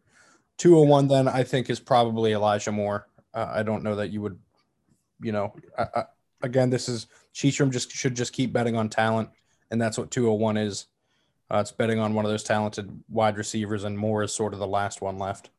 [0.58, 3.08] Two hundred one then I think is probably Elijah Moore.
[3.34, 4.38] Uh, I don't know that you would,
[5.22, 6.04] you know, I, I,
[6.42, 9.30] again this is Cheecham just should just keep betting on talent,
[9.70, 10.88] and that's what 201 is.
[11.50, 14.60] Uh, it's betting on one of those talented wide receivers, and Moore is sort of
[14.60, 15.50] the last one left.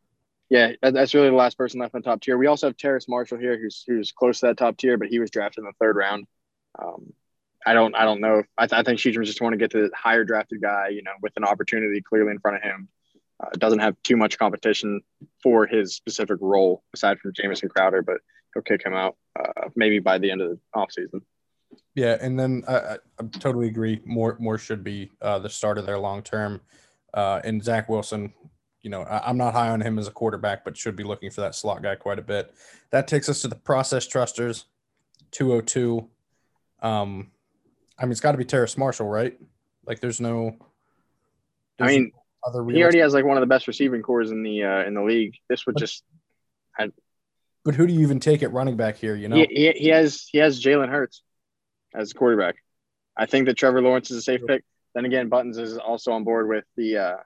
[0.48, 2.36] Yeah, that's really the last person left in the top tier.
[2.36, 5.18] We also have Terrace Marshall here, who's who's close to that top tier, but he
[5.18, 6.26] was drafted in the third round.
[6.78, 7.12] Um,
[7.66, 8.40] I don't I don't know.
[8.40, 10.88] If, I, th- I think Cheecham just want to get to the higher drafted guy,
[10.88, 12.88] you know, with an opportunity clearly in front of him.
[13.42, 15.00] Uh, doesn't have too much competition
[15.42, 18.18] for his specific role aside from Jamison Crowder, but
[18.54, 21.22] he'll kick him out uh, maybe by the end of the offseason.
[21.94, 24.00] Yeah, and then I, I, totally agree.
[24.04, 26.60] More more should be uh, the starter there long term.
[27.14, 28.32] Uh, and Zach Wilson,
[28.82, 31.30] you know, I, am not high on him as a quarterback, but should be looking
[31.30, 32.54] for that slot guy quite a bit.
[32.90, 34.66] That takes us to the process trusters,
[35.32, 36.08] 202.
[36.80, 37.31] Um,
[38.02, 39.38] I mean, it's got to be Terrace Marshall, right?
[39.86, 40.56] Like, there's no.
[41.78, 42.12] There's I mean,
[42.44, 44.94] other he already has like one of the best receiving cores in the uh, in
[44.94, 45.36] the league.
[45.48, 46.02] This would but, just.
[46.76, 46.90] I,
[47.64, 49.14] but who do you even take at running back here?
[49.14, 51.22] You know, he, he, he has he has Jalen Hurts
[51.94, 52.56] as quarterback.
[53.16, 54.64] I think that Trevor Lawrence is a safe pick.
[54.94, 57.16] Then again, Buttons is also on board with the uh,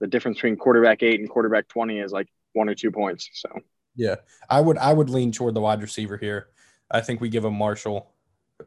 [0.00, 3.28] the difference between quarterback eight and quarterback twenty is like one or two points.
[3.34, 3.48] So
[3.94, 4.16] yeah,
[4.48, 6.48] I would I would lean toward the wide receiver here.
[6.90, 8.10] I think we give him Marshall.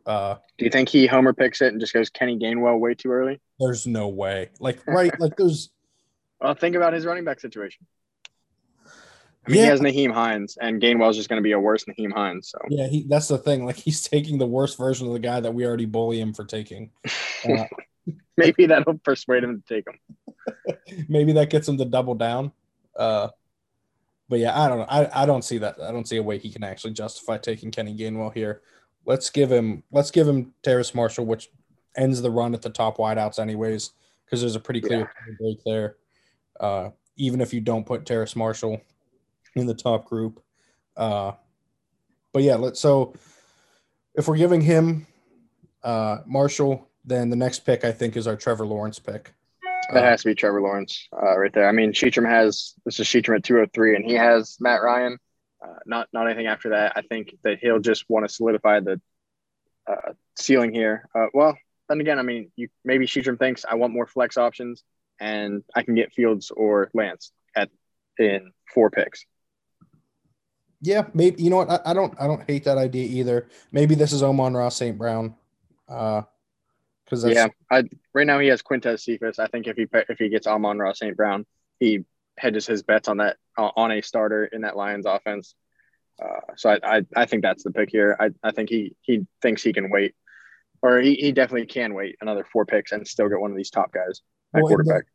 [0.05, 3.11] Uh, Do you think he homer picks it and just goes Kenny Gainwell way too
[3.11, 3.39] early?
[3.59, 4.49] There's no way.
[4.59, 5.69] Like right, like there's.
[6.41, 7.85] Well, think about his running back situation.
[9.45, 9.63] I mean, yeah.
[9.63, 12.49] he has Nyheim Hines, and Gainwell's just going to be a worse Nyheim Hines.
[12.49, 13.65] So yeah, he that's the thing.
[13.65, 16.45] Like he's taking the worst version of the guy that we already bully him for
[16.45, 16.91] taking.
[17.45, 17.65] Uh,
[18.37, 21.05] Maybe that'll persuade him to take him.
[21.09, 22.53] Maybe that gets him to double down.
[22.95, 23.27] Uh,
[24.29, 24.85] but yeah, I don't know.
[24.87, 25.81] I, I don't see that.
[25.81, 28.61] I don't see a way he can actually justify taking Kenny Gainwell here.
[29.05, 31.49] Let's give him let's give him Terrace Marshall, which
[31.95, 33.91] ends the run at the top wideouts anyways,
[34.25, 35.33] because there's a pretty clear yeah.
[35.39, 35.97] break there.
[36.59, 38.81] Uh, even if you don't put Terrace Marshall
[39.55, 40.41] in the top group.
[40.95, 41.33] Uh,
[42.31, 43.13] but yeah, let's so
[44.15, 45.07] if we're giving him
[45.83, 49.33] uh, Marshall, then the next pick I think is our Trevor Lawrence pick.
[49.91, 51.67] That has to be Trevor Lawrence uh, right there.
[51.67, 55.17] I mean, Cheecham has this is Cheecham at 203, and he has Matt Ryan.
[55.63, 56.93] Uh, not not anything after that.
[56.95, 58.99] I think that he'll just want to solidify the
[59.87, 61.07] uh, ceiling here.
[61.15, 64.83] Uh, well, then again, I mean, you maybe Cheecham thinks I want more flex options,
[65.19, 67.69] and I can get Fields or Lance at
[68.17, 69.25] in four picks.
[70.81, 71.69] Yeah, maybe you know what?
[71.69, 73.47] I, I, don't I don't hate that idea either.
[73.71, 74.97] Maybe this is Amon-Ra St.
[74.97, 75.35] Brown.
[75.87, 76.23] Uh
[77.05, 79.37] because yeah, I, right now he has Quintez Cephus.
[79.37, 81.15] I think if he if he gets Amon-Ra St.
[81.15, 81.45] Brown,
[81.79, 82.05] he
[82.37, 85.55] hedges his bets on that uh, on a starter in that Lions offense.
[86.21, 88.15] Uh, so I, I, I think that's the pick here.
[88.19, 90.15] I, I think he he thinks he can wait,
[90.81, 93.71] or he, he definitely can wait another four picks and still get one of these
[93.71, 94.21] top guys
[94.53, 95.05] at well, quarterback.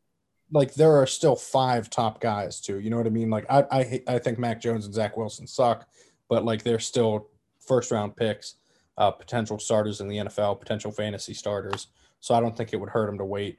[0.51, 2.81] Like there are still five top guys too.
[2.81, 3.31] You know what I mean?
[3.31, 5.89] Like I I I think Mac Jones and Zach Wilson suck,
[6.29, 7.29] but like they're still
[7.61, 8.57] first round picks,
[8.97, 11.89] uh, potential starters in the NFL, potential fantasy starters.
[12.21, 13.59] So I don't think it would hurt him to wait.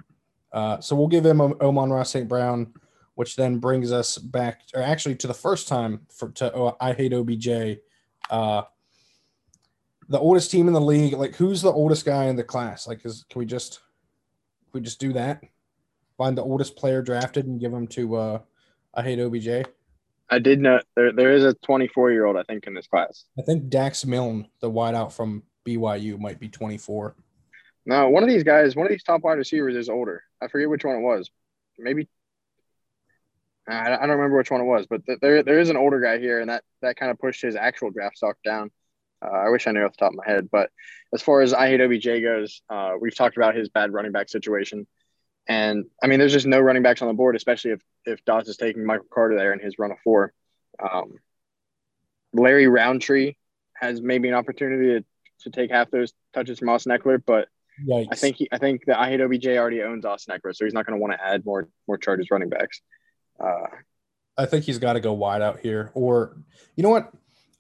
[0.51, 2.27] Uh, so we'll give him Amon-Ra St.
[2.27, 2.73] Brown
[3.19, 6.93] which then brings us back, or actually to the first time for to oh, I
[6.93, 7.79] hate OBJ.
[8.29, 8.61] Uh,
[10.07, 11.11] the oldest team in the league.
[11.11, 12.87] Like, who's the oldest guy in the class?
[12.87, 13.81] Like, is can we just
[14.71, 15.43] can we just do that?
[16.17, 18.39] Find the oldest player drafted and give him to uh,
[18.93, 19.67] I hate OBJ.
[20.29, 23.25] I did know there there is a 24 year old I think in this class.
[23.37, 27.17] I think Dax Milne, the wideout from BYU, might be 24.
[27.85, 30.23] No, one of these guys, one of these top wide receivers is older.
[30.41, 31.29] I forget which one it was.
[31.77, 32.07] Maybe
[33.71, 36.39] I, don't remember which one it was, but there there is an older guy here,
[36.39, 38.71] and that that kind of pushed his actual draft stock down.
[39.23, 40.69] Uh, I wish I knew off the top of my head, but
[41.13, 44.29] as far as I hate OBJ goes, uh, we've talked about his bad running back
[44.29, 44.87] situation,
[45.47, 48.49] and I mean, there's just no running backs on the board, especially if if Dots
[48.49, 50.33] is taking Michael Carter there in his run of four.
[50.81, 51.15] Um,
[52.33, 53.33] Larry Rountree
[53.75, 55.05] has maybe an opportunity to,
[55.43, 57.47] to take half those touches from Austin Ekeler, but
[57.85, 58.07] Yikes.
[58.11, 60.73] I think he, I think that I hate OBJ already owns Austin Ekeler, so he's
[60.73, 62.81] not going to want to add more more Chargers running backs.
[63.43, 63.67] Uh,
[64.37, 66.37] I think he's got to go wide out here, or
[66.75, 67.11] you know what?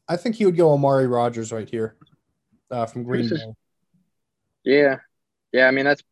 [0.07, 1.95] I think he would go Amari Rodgers right here
[2.71, 3.35] uh, from Green Bay.
[4.63, 4.97] Yeah,
[5.51, 5.67] yeah.
[5.67, 6.03] I mean that's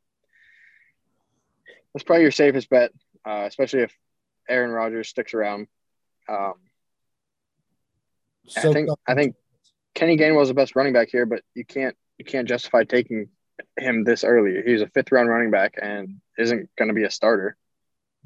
[1.93, 2.91] that's probably your safest bet,
[3.25, 3.93] uh, especially if
[4.47, 5.67] Aaron Rodgers sticks around.
[6.29, 6.53] Um,
[8.47, 9.35] so I think I think
[9.95, 13.29] Kenny Gainwell is the best running back here, but you can't you can't justify taking
[13.77, 14.61] him this early.
[14.65, 17.57] He's a fifth round running back and isn't going to be a starter.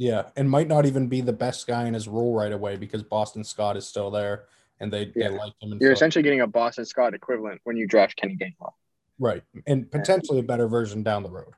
[0.02, 3.04] Yeah, and might not even be the best guy in his role right away because
[3.04, 4.46] Boston Scott is still there
[4.80, 5.30] and they, yeah.
[5.30, 5.78] they like him.
[5.80, 8.72] You're essentially getting a Boston Scott equivalent when you draft Kenny Gainwell.
[9.20, 11.54] Right, and potentially a better version down the road.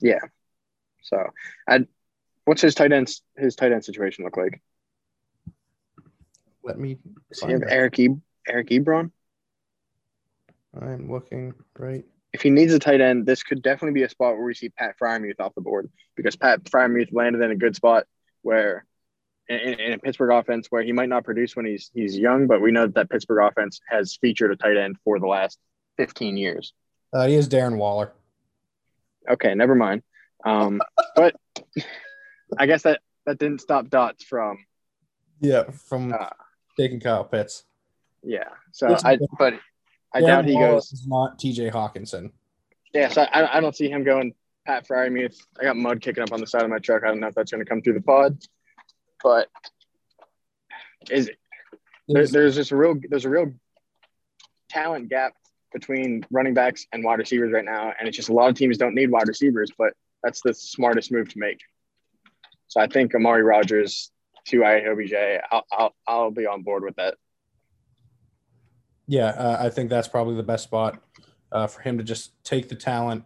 [0.00, 0.18] Yeah.
[1.02, 1.24] So,
[1.68, 1.86] I,
[2.46, 4.60] what's his tight end his tight end situation look like?
[6.64, 6.98] Let me.
[7.28, 8.08] Does he have Eric e,
[8.48, 9.12] Eric Ebron?
[10.76, 12.04] I'm looking right
[12.36, 14.68] if he needs a tight end, this could definitely be a spot where we see
[14.68, 18.04] Pat Freiermuth off the board because Pat Freiermuth landed in a good spot
[18.42, 18.84] where
[19.48, 22.60] in, in, a Pittsburgh offense where he might not produce when he's he's young, but
[22.60, 25.58] we know that, that Pittsburgh offense has featured a tight end for the last
[25.96, 26.74] 15 years.
[27.10, 28.12] Uh, he is Darren Waller.
[29.30, 30.02] Okay, never mind.
[30.44, 30.82] Um,
[31.14, 31.36] but
[32.58, 34.58] I guess that that didn't stop Dots from
[35.40, 36.28] yeah from uh,
[36.78, 37.64] taking Kyle Pitts.
[38.22, 38.50] Yeah.
[38.72, 39.54] So I but
[40.16, 40.92] I doubt he goes.
[40.92, 41.70] Is not T.J.
[41.70, 42.32] Hockenson.
[42.92, 44.34] Yeah, so I, I don't see him going
[44.66, 45.04] Pat Freiermuth.
[45.06, 47.02] I mean, I got mud kicking up on the side of my truck.
[47.04, 48.38] I don't know if that's going to come through the pod,
[49.22, 49.48] but
[51.10, 51.30] is
[52.08, 53.52] there, there's just a real there's a real
[54.68, 55.34] talent gap
[55.72, 58.78] between running backs and wide receivers right now, and it's just a lot of teams
[58.78, 61.60] don't need wide receivers, but that's the smartest move to make.
[62.68, 64.10] So I think Amari Rodgers
[64.48, 67.16] to IOBJ, I'll, I'll I'll be on board with that.
[69.06, 71.00] Yeah, uh, I think that's probably the best spot
[71.52, 73.24] uh, for him to just take the talent,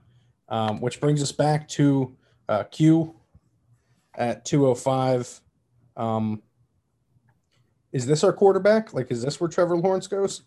[0.49, 2.17] um, which brings us back to
[2.49, 3.15] uh, Q
[4.15, 5.41] at 205.
[5.97, 6.43] Um,
[7.93, 8.93] is this our quarterback?
[8.93, 10.43] Like, is this where Trevor Lawrence goes?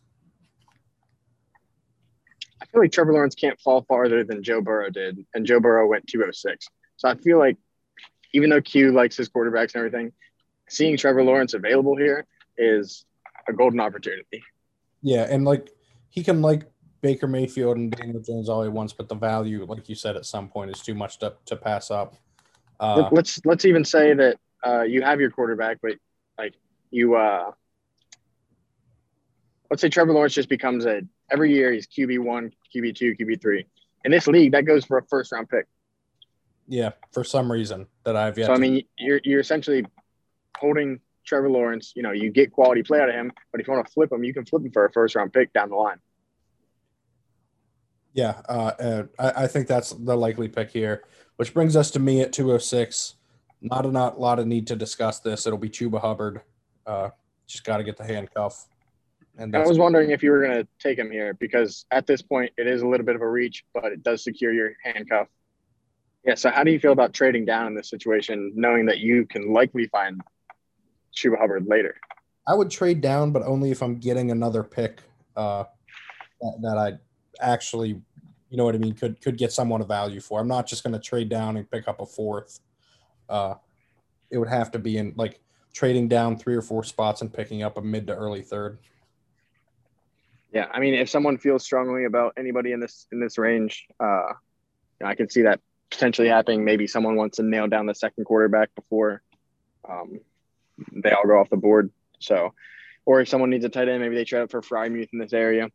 [2.61, 5.87] I feel like Trevor Lawrence can't fall farther than Joe Burrow did, and Joe Burrow
[5.87, 6.67] went 206.
[6.95, 7.57] So I feel like
[8.33, 10.11] even though Q likes his quarterbacks and everything,
[10.69, 12.25] seeing Trevor Lawrence available here
[12.57, 13.05] is
[13.47, 14.43] a golden opportunity.
[15.03, 15.69] Yeah, and like
[16.09, 16.63] he can like
[17.01, 20.25] Baker Mayfield and Daniel Jones all he wants, but the value, like you said, at
[20.25, 22.15] some point is too much to, to pass up.
[22.79, 25.93] Uh, let's let's even say that uh, you have your quarterback, but
[26.37, 26.55] like
[26.89, 27.51] you, uh,
[29.69, 33.41] let's say Trevor Lawrence just becomes a every year he's QB one, QB two, QB
[33.41, 33.65] three.
[34.05, 35.67] In this league, that goes for a first round pick.
[36.67, 38.47] Yeah, for some reason that I've yet.
[38.47, 39.85] So I mean, you're you're essentially
[40.57, 43.73] holding Trevor Lawrence, you know, you get quality play out of him, but if you
[43.73, 45.75] want to flip him, you can flip him for a first round pick down the
[45.75, 45.97] line.
[48.13, 51.03] Yeah, uh, I, I, think that's the likely pick here,
[51.37, 53.15] which brings us to me at 206.
[53.61, 55.47] Not a not, lot of need to discuss this.
[55.47, 56.41] It'll be Chuba Hubbard.
[56.85, 57.09] Uh,
[57.47, 58.67] just got to get the handcuff.
[59.37, 62.21] And I was wondering if you were going to take him here because at this
[62.21, 65.27] point it is a little bit of a reach, but it does secure your handcuff.
[66.23, 66.35] Yeah.
[66.35, 69.51] So how do you feel about trading down in this situation, knowing that you can
[69.51, 70.21] likely find
[71.13, 71.95] Chuba Hubbard later.
[72.47, 75.01] I would trade down, but only if I'm getting another pick
[75.35, 75.63] uh,
[76.41, 76.93] that, that I
[77.39, 77.89] actually,
[78.49, 80.39] you know what I mean, could could get someone of value for.
[80.39, 82.59] I'm not just going to trade down and pick up a fourth.
[83.29, 83.55] Uh,
[84.29, 85.39] it would have to be in like
[85.73, 88.79] trading down three or four spots and picking up a mid to early third.
[90.53, 94.33] Yeah, I mean, if someone feels strongly about anybody in this in this range, uh,
[95.03, 96.63] I can see that potentially happening.
[96.63, 99.23] Maybe someone wants to nail down the second quarterback before
[99.89, 100.19] um,
[100.91, 101.91] they all go off the board.
[102.19, 102.53] So,
[103.05, 105.33] or if someone needs a tight end, maybe they trade up for Freiermuth in this
[105.33, 105.69] area.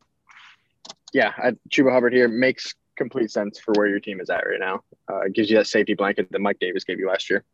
[1.13, 4.61] Yeah, I, Chuba Hubbard here makes complete sense for where your team is at right
[4.61, 4.83] now.
[5.11, 7.45] Uh, it gives you that safety blanket that Mike Davis gave you last year.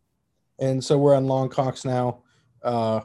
[0.59, 2.23] And so we're on Long Cox now.
[2.63, 3.01] Uh,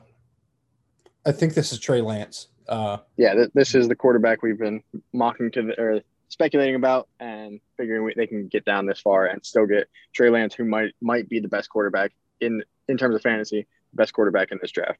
[1.25, 2.47] I think this is Trey Lance.
[2.67, 4.81] Uh, yeah, th- this is the quarterback we've been
[5.11, 9.25] mocking to the, or speculating about, and figuring we, they can get down this far
[9.25, 13.15] and still get Trey Lance, who might might be the best quarterback in in terms
[13.15, 14.99] of fantasy, best quarterback in this draft.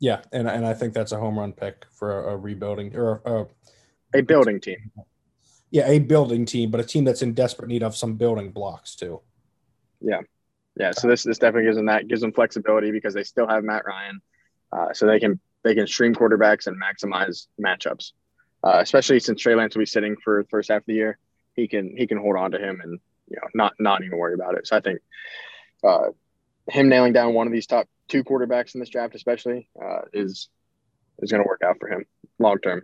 [0.00, 3.22] Yeah, and and I think that's a home run pick for a, a rebuilding or
[3.24, 4.90] a, a building team.
[5.70, 8.94] Yeah, a building team, but a team that's in desperate need of some building blocks
[8.94, 9.20] too.
[10.00, 10.20] Yeah,
[10.78, 10.92] yeah.
[10.92, 13.84] So this this definitely gives them that gives them flexibility because they still have Matt
[13.86, 14.20] Ryan,
[14.72, 18.12] uh, so they can they can stream quarterbacks and maximize matchups.
[18.62, 21.18] Uh, especially since Trey Lance will be sitting for the first half of the year,
[21.54, 22.98] he can he can hold on to him and
[23.28, 24.66] you know not not even worry about it.
[24.66, 25.00] So I think
[25.82, 26.08] uh,
[26.68, 30.48] him nailing down one of these top two quarterbacks in this draft, especially, uh, is
[31.20, 32.04] is going to work out for him
[32.38, 32.82] long term.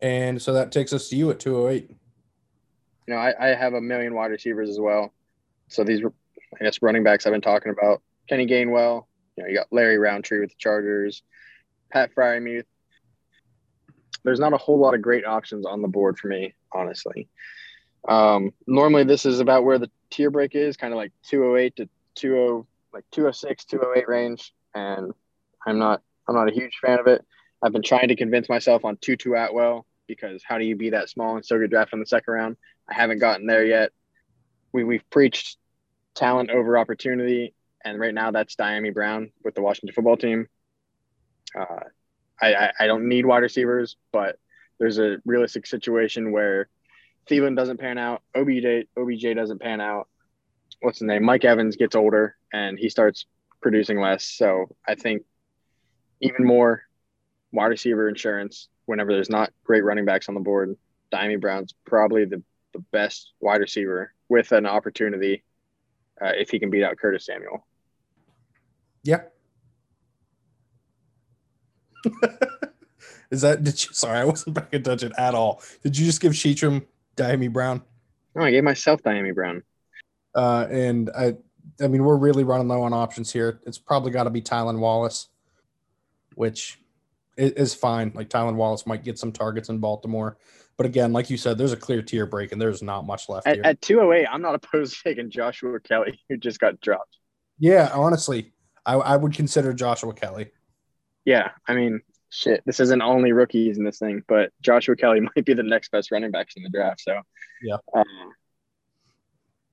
[0.00, 1.90] And so that takes us to you at 208.
[1.90, 5.12] You know, I, I have a million wide receivers as well.
[5.68, 9.06] So these, I guess, running backs I've been talking about: Kenny Gainwell.
[9.36, 11.22] You know, you got Larry Rountree with the Chargers,
[11.92, 12.64] Pat Freiermuth.
[14.22, 17.28] There's not a whole lot of great options on the board for me, honestly.
[18.08, 21.88] Um, normally, this is about where the tier break is, kind of like 208 to
[22.16, 25.12] 20, like 206, 208 range, and
[25.66, 27.22] I'm not I'm not a huge fan of it.
[27.62, 31.10] I've been trying to convince myself on Tutu Atwell because how do you be that
[31.10, 32.56] small and still get drafted in the second round?
[32.88, 33.90] I haven't gotten there yet.
[34.72, 35.58] We we've preached
[36.14, 37.54] talent over opportunity,
[37.84, 40.46] and right now that's Dyami Brown with the Washington football team.
[41.58, 41.84] Uh,
[42.40, 44.38] I, I, I don't need wide receivers, but
[44.78, 46.68] there's a realistic situation where
[47.28, 50.08] Thielen doesn't pan out, OBJ OBJ doesn't pan out.
[50.84, 51.24] What's the name?
[51.24, 53.26] Mike Evans gets older and he starts
[53.62, 54.24] producing less.
[54.24, 55.22] So I think
[56.20, 56.82] even more
[57.52, 60.76] wide receiver insurance whenever there's not great running backs on the board.
[61.12, 62.42] Dyami Brown's probably the,
[62.72, 65.42] the best wide receiver with an opportunity
[66.20, 67.66] uh, if he can beat out Curtis Samuel.
[69.02, 69.22] Yeah,
[73.30, 75.62] Is that did you sorry, I wasn't paying attention at all.
[75.82, 76.84] Did you just give Sheetram
[77.16, 77.82] Dyami Brown?
[78.34, 79.62] No, I gave myself Dyami Brown.
[80.34, 81.36] Uh, and I
[81.82, 83.60] I mean we're really running low on options here.
[83.66, 85.28] It's probably gotta be Tylan Wallace,
[86.34, 86.80] which
[87.36, 88.12] is fine.
[88.14, 90.36] Like Tylan Wallace might get some targets in Baltimore.
[90.76, 93.46] But again, like you said, there's a clear tier break and there's not much left
[93.46, 93.62] at, here.
[93.64, 97.18] At 208, I'm not opposed to taking Joshua Kelley, who just got dropped.
[97.58, 98.52] Yeah, honestly,
[98.84, 100.50] I, I would consider Joshua Kelley.
[101.24, 105.44] yeah, I mean, shit, this isn't only rookies in this thing, but Joshua Kelley might
[105.44, 107.00] be the next best running backs in the draft.
[107.00, 107.20] So,
[107.62, 108.04] yeah, um,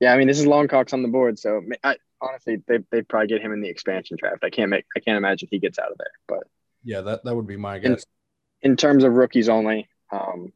[0.01, 1.37] yeah, I mean, this is long Cox on the board.
[1.37, 4.43] So, I, honestly, they they probably get him in the expansion draft.
[4.43, 6.11] I can't make, I can't imagine he gets out of there.
[6.27, 6.43] But
[6.83, 8.03] yeah, that that would be my guess.
[8.61, 10.51] In, in terms of rookies only, um,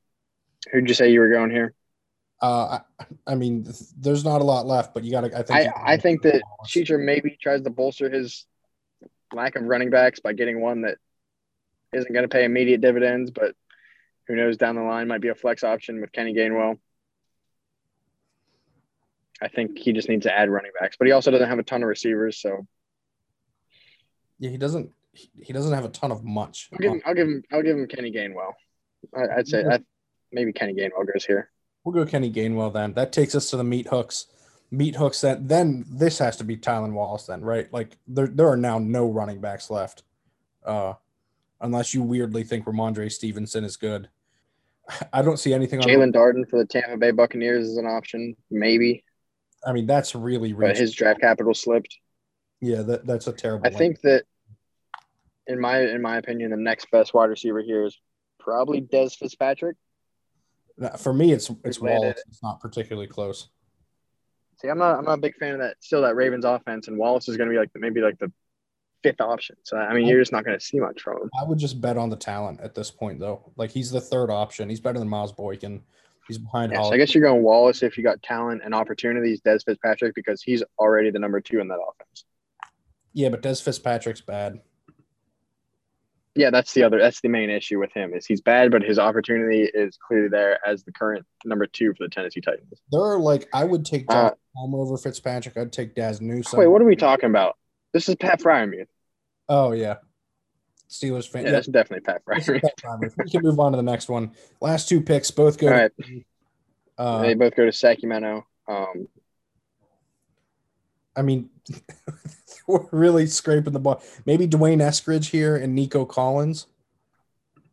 [0.72, 1.76] who'd you say you were going here?
[2.42, 5.38] Uh, I, I mean, there's not a lot left, but you got to.
[5.38, 5.60] I think.
[5.60, 8.48] I, I think that Cheecher maybe tries to bolster his
[9.32, 10.98] lack of running backs by getting one that
[11.94, 13.56] isn't going to pay immediate dividends, but
[14.28, 16.80] who knows down the line might be a flex option with Kenny Gainwell.
[19.42, 21.64] I think he just needs to add running backs, but he also doesn't have a
[21.64, 22.40] ton of receivers.
[22.40, 22.68] So
[24.40, 24.92] yeah, he doesn't.
[25.42, 26.70] He doesn't have a ton of much.
[26.74, 27.02] I'll give him.
[27.06, 27.44] I'll give him.
[27.52, 28.54] I'll give him Kenny Gainwell.
[29.16, 29.80] I, would say I,
[30.32, 31.52] maybe Kenny Gainwell goes here.
[31.84, 32.94] We'll go Kenny Gainwell then.
[32.94, 34.28] That takes us to the meat hooks
[34.72, 37.72] meat hooks that then this has to be Tylan Wallace then, right?
[37.72, 40.04] Like there there are now no running backs left.
[40.66, 40.94] Uh
[41.62, 44.10] unless you weirdly think Rhamondre Stevenson is good.
[45.14, 48.36] I don't see anything on Jaelon Darden for the Tampa Bay Buccaneers is an option,
[48.52, 49.04] maybe.
[49.66, 51.98] I mean, that's really But his draft capital slipped.
[52.62, 53.68] Yeah, that, that's a terrible.
[53.68, 54.24] I think that
[55.48, 58.00] in my in my opinion, the next best wide receiver here is
[58.40, 59.78] probably Dez Fitzpatrick.
[60.98, 62.22] For me, it's it's Wallace.
[62.28, 63.50] It's not particularly close.
[64.62, 65.78] See, I'm not I'm not a big fan of that.
[65.80, 68.32] Still, that Ravens offense and Wallace is going to be like the, maybe like the
[69.04, 69.56] fifth option.
[69.64, 71.30] So I mean, you're just not going to see much from him.
[71.40, 73.52] I would just bet on the talent at this point, though.
[73.56, 74.70] Like he's the third option.
[74.70, 75.84] He's better than Miles Boykin.
[76.28, 76.72] He's behind.
[76.72, 79.42] Yes, I guess you're going Wallace if you got talent and opportunities.
[79.42, 82.26] Dez Fitzpatrick because he's already the number two in that offense.
[83.14, 84.60] Yeah, but Dez Fitzpatrick's bad
[86.36, 87.00] yeah, that's the other.
[87.00, 90.60] That's the main issue with him is he's bad, but his opportunity is clearly there
[90.68, 92.82] as the current number two for the Tennessee Titans.
[92.92, 95.56] There are like I would take John uh, over Fitzpatrick.
[95.56, 96.60] I'd take Dazz Newsome.
[96.60, 97.56] Wait, what are we talking about?
[97.94, 98.88] This is Pat Freiermuth.
[99.48, 99.96] Oh yeah,
[100.90, 101.46] Steelers fan.
[101.46, 103.14] Yeah, that's definitely Pat Freiermuth.
[103.18, 104.32] We can move on to the next one.
[104.62, 105.68] Last two picks both go.
[105.72, 106.24] All to-
[106.98, 108.46] uh, they both go to Sacramento.
[108.68, 109.08] Um,
[111.16, 111.50] I mean,
[112.68, 114.02] we're really scraping the ball.
[114.26, 116.68] Maybe D'Wayne Eskridge here and Nico Collins.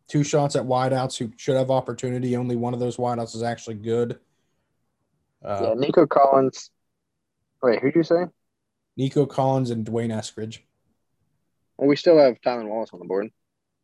[0.09, 2.37] Two shots at wideouts who should have opportunity.
[2.37, 4.19] Only one of those wideouts is actually good.
[5.45, 6.71] Uh, yeah, Nico Collins.
[7.63, 8.27] Wait, who'd you say?
[8.97, 10.59] Nico Collins and D'Wayne Eskridge.
[11.77, 13.29] Well, we still have Tylan Wallace on the board.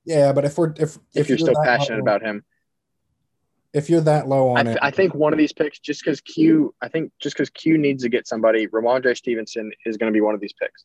[0.05, 2.45] Yeah, but if we're if If, you're still passionate low- about him,
[3.72, 6.03] if you're that low I, on th- it, I think one of these picks, just
[6.03, 10.11] because Q, I think just because Q needs to get somebody, Rhamondre Stevenson is going
[10.12, 10.84] to be one of these picks.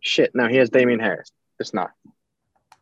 [0.00, 1.30] Shit, no, he has Damien Harris.
[1.58, 1.90] It's not.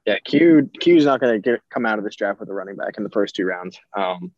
[0.06, 2.76] Yeah, Q Q's not going to get come out of this draft with a running
[2.76, 3.78] back in the first two rounds.
[3.96, 4.32] Um,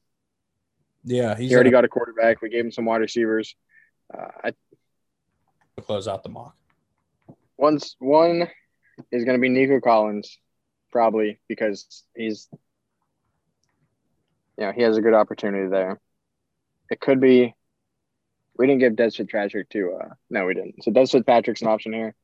[1.05, 2.43] yeah, he's he already gonna got a quarterback.
[2.43, 3.55] We gave him some wide receivers.
[4.13, 4.53] Uh, I,
[5.81, 6.57] close out the mock.
[7.61, 8.49] One's one
[9.13, 10.39] is going to be Nico Collins,
[10.91, 12.49] probably because he's,
[14.57, 16.01] you know, he has a good opportunity there.
[16.91, 17.55] It could be.
[18.57, 19.99] We didn't give Dez Fitzpatrick to.
[20.01, 20.83] Uh, no, we didn't.
[20.83, 22.15] So Dez Fitzpatrick's an option here.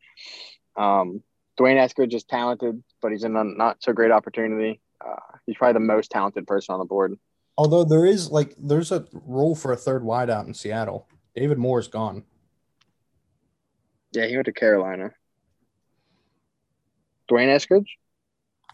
[0.75, 1.23] Um,
[1.59, 4.81] D'Wayne Eskridge is talented, but he's in a not so great opportunity.
[5.07, 7.15] Uh, he's probably the most talented person on the board.
[7.59, 11.07] Although there is like there's a role for a third wideout in Seattle.
[11.35, 12.25] David Moore's gone.
[14.13, 15.11] Yeah, he went to Carolina.
[17.29, 17.87] D'Wayne Eskridge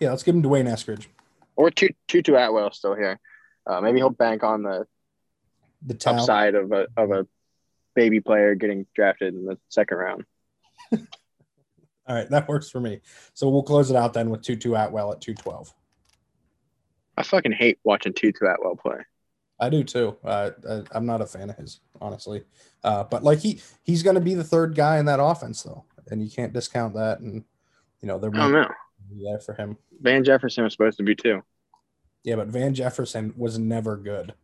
[0.01, 1.07] Yeah, let's give him D'Wayne Eskridge.
[1.57, 3.19] or Tutu Atwell still here.
[3.67, 4.87] Uh, maybe he'll bank on the
[5.87, 6.21] The talent.
[6.21, 7.27] upside of a of a
[7.95, 10.25] baby player getting drafted in the second round.
[10.93, 13.01] All right, that works for me.
[13.35, 15.73] So we'll close it out then with Tutu Atwell at 212.
[17.17, 18.99] I fucking hate watching Tutu Atwell play.
[19.61, 20.17] I do too.
[20.25, 22.43] Uh, I, I'm not a fan of his, honestly.
[22.83, 25.85] Uh, but like he he's going to be the third guy in that offense though,
[26.11, 27.21] and you can't discount that.
[27.21, 27.45] And
[28.03, 28.69] you know they're I don't know.
[29.11, 29.77] be there for him.
[30.01, 31.43] Van Jefferson was supposed to be too.
[32.25, 34.35] Yeah, but Van Jefferson was never good.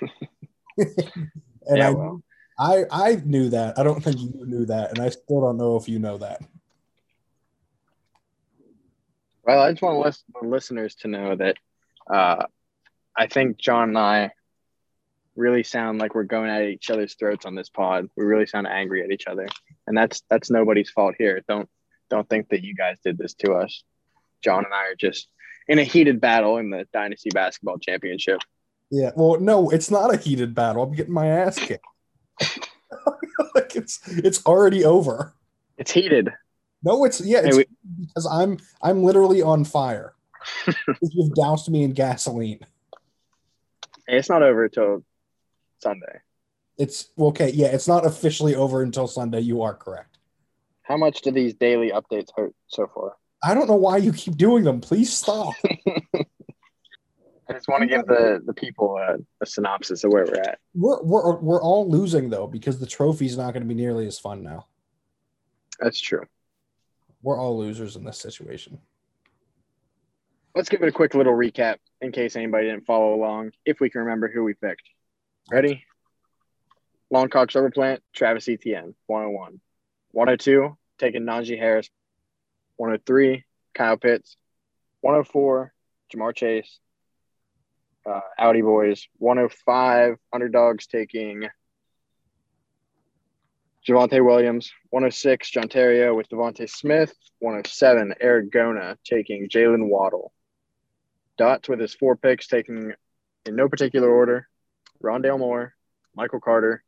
[0.00, 0.88] and
[1.74, 2.22] yeah, I, well,
[2.58, 3.78] I I knew that.
[3.78, 6.42] I don't think you knew that, and I still don't know if you know that.
[9.44, 11.56] well, I just want list, listeners to know that
[12.10, 12.44] uh,
[13.16, 14.30] I think John and I
[15.34, 18.08] really sound like we're going at each other's throats on this pod.
[18.16, 19.48] We really sound angry at each other,
[19.86, 21.42] and that's that's nobody's fault here.
[21.48, 21.68] Don't
[22.12, 23.82] don't think that you guys did this to us.
[24.44, 25.28] John and I are just
[25.66, 28.40] in a heated battle in the Dynasty Basketball Championship.
[28.90, 29.12] Yeah.
[29.16, 30.82] Well, no, it's not a heated battle.
[30.82, 31.86] I'm getting my ass kicked.
[33.54, 35.34] like it's it's already over.
[35.78, 36.30] It's heated.
[36.84, 37.66] No, it's yeah, Hey, we-
[38.06, 40.12] because I'm I'm literally on fire.
[41.00, 42.60] You've doused me in gasoline.
[44.06, 45.02] Hey, It's not over until
[45.78, 46.20] Sunday.
[46.76, 47.50] It's okay.
[47.52, 49.40] Yeah, it's not officially over until Sunday.
[49.40, 50.11] You are correct.
[50.82, 53.12] How much do these daily updates hurt so far?
[53.42, 54.80] I don't know why you keep doing them.
[54.80, 55.54] Please stop.
[56.14, 60.58] I just want to give the, the people a, a synopsis of where we're at.
[60.74, 64.18] We're we're we're all losing though because the trophy's not going to be nearly as
[64.18, 64.66] fun now.
[65.80, 66.24] That's true.
[67.22, 68.78] We're all losers in this situation.
[70.54, 73.88] Let's give it a quick little recap in case anybody didn't follow along, if we
[73.88, 74.82] can remember who we picked.
[75.50, 75.84] Ready?
[77.12, 79.60] Longcock Silver Plant, Travis Etienne, 101.
[80.12, 81.90] 102, taking Najee Harris.
[82.76, 83.44] 103,
[83.74, 84.36] Kyle Pitts.
[85.00, 85.72] 104,
[86.14, 86.78] Ja'Marr Chase.
[88.08, 89.08] Uh, Audi Boys.
[89.18, 91.48] 105, Underdogs taking
[93.86, 94.72] Javonte Williams.
[94.90, 97.14] 106, John Terrio with DeVonta Smith.
[97.40, 100.32] 107, Aragona taking Jaylen Waddle.
[101.38, 102.92] Dots with his four picks taking
[103.46, 104.48] in no particular order
[105.02, 105.74] Rondale Moore,
[106.14, 106.84] Michael Carter,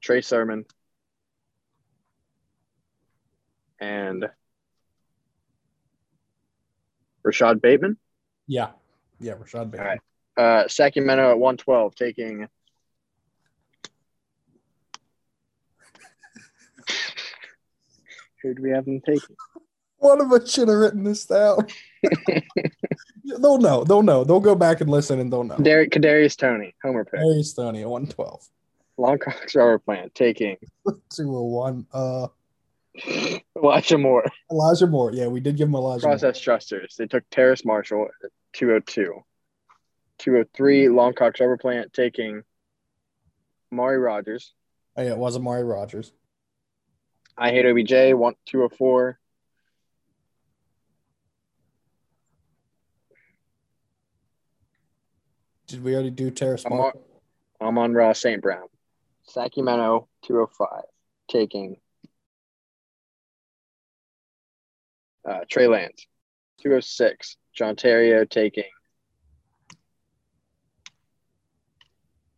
[0.00, 0.64] Trey Sermon,
[3.80, 4.28] and
[7.22, 7.96] Rashod Bateman.
[8.46, 8.70] Yeah,
[9.18, 9.34] yeah.
[9.38, 9.98] Rashod Bateman.
[10.36, 10.62] All right.
[10.64, 12.48] Uh, Sacramento at 112 taking.
[18.42, 19.36] Who do we have them taking?
[19.98, 21.66] One of us should have written this down.
[23.24, 23.84] they'll know.
[23.84, 24.24] They'll know.
[24.24, 25.58] They'll go back and listen and they'll know.
[25.58, 27.20] Derek Kadarius Toney, Homer pick.
[27.20, 28.48] Harry Stoney at 112.
[28.98, 30.56] Longcock Rubber Plant taking
[31.10, 31.86] 201.
[31.92, 32.28] Uh
[33.56, 34.24] Elijah Moore.
[34.50, 35.12] Elijah Moore.
[35.12, 36.18] Yeah, we did give him Elijah Moore.
[36.18, 36.94] Process Trusters.
[36.98, 39.22] They took Terrace Marshall at 202.
[40.18, 42.42] 203, Longcock Rubber Plant taking
[43.70, 44.52] Mari Rodgers.
[44.96, 46.12] Oh, yeah, it was Amari Rodgers.
[47.38, 49.18] I hate OBJ, one, 204.
[55.68, 57.06] Did we already do Terrace I'm Marshall?
[57.60, 58.42] I'm on Ross St.
[58.42, 58.66] Brown.
[59.22, 60.82] Sacramento, 205,
[61.30, 61.76] taking
[65.28, 66.06] Uh, Trey Lance.
[66.62, 67.36] 206.
[67.54, 68.64] John Terrio taking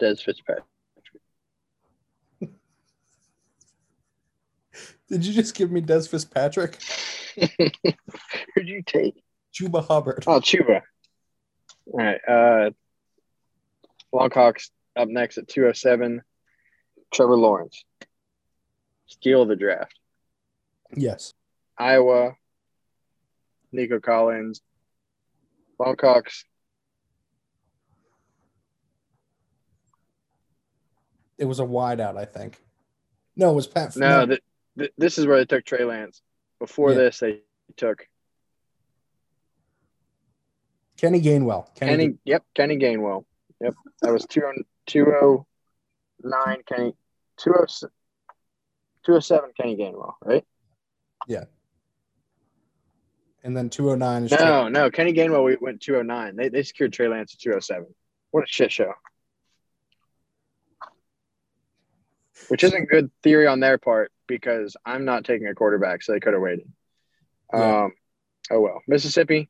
[0.01, 0.65] Dez Fitzpatrick.
[5.09, 6.79] Did you just give me Dez Fitzpatrick?
[7.37, 9.23] Who'd you take?
[9.55, 10.25] Chuba Hubbard.
[10.27, 10.83] Oh, Chuba.
[11.87, 12.21] All right.
[12.27, 12.71] Uh,
[14.13, 16.23] Longhawks up next at 207.
[17.13, 17.85] Trevor Lawrence.
[19.07, 19.99] Steal the draft.
[20.95, 21.35] Yes.
[21.79, 22.35] Iowa.
[23.73, 24.61] Nico Collins.
[25.79, 26.45] Longhawks.
[31.39, 32.63] It was a wide out, I think.
[33.35, 33.97] No, it was Pat.
[33.97, 34.41] No, th-
[34.79, 36.21] th- this is where they took Trey Lance.
[36.59, 36.99] Before Yeah.
[36.99, 37.41] this, they
[37.77, 38.07] took
[40.97, 41.75] Kenny Gainwell.
[41.75, 42.19] Kenny, Kenny.
[42.25, 43.25] Yep, Kenny Gainwell.
[43.61, 46.95] Yep, that was 20- 209 Kenny.
[47.39, 47.93] 207
[49.05, 50.47] 207 Kenny Gainwell, right?
[53.45, 56.37] And then 209 is No, no, Kenny Gainwell we went 209.
[56.37, 57.87] They they secured Trey Lance at 207.
[58.31, 58.93] What a shit show.
[62.49, 66.21] Which isn't good theory on their part because I'm not taking a quarterback, so they
[66.21, 66.71] could have waited.
[67.53, 67.85] Yeah.
[67.85, 67.93] Um,
[68.51, 68.83] oh well.
[68.87, 69.49] Mississippi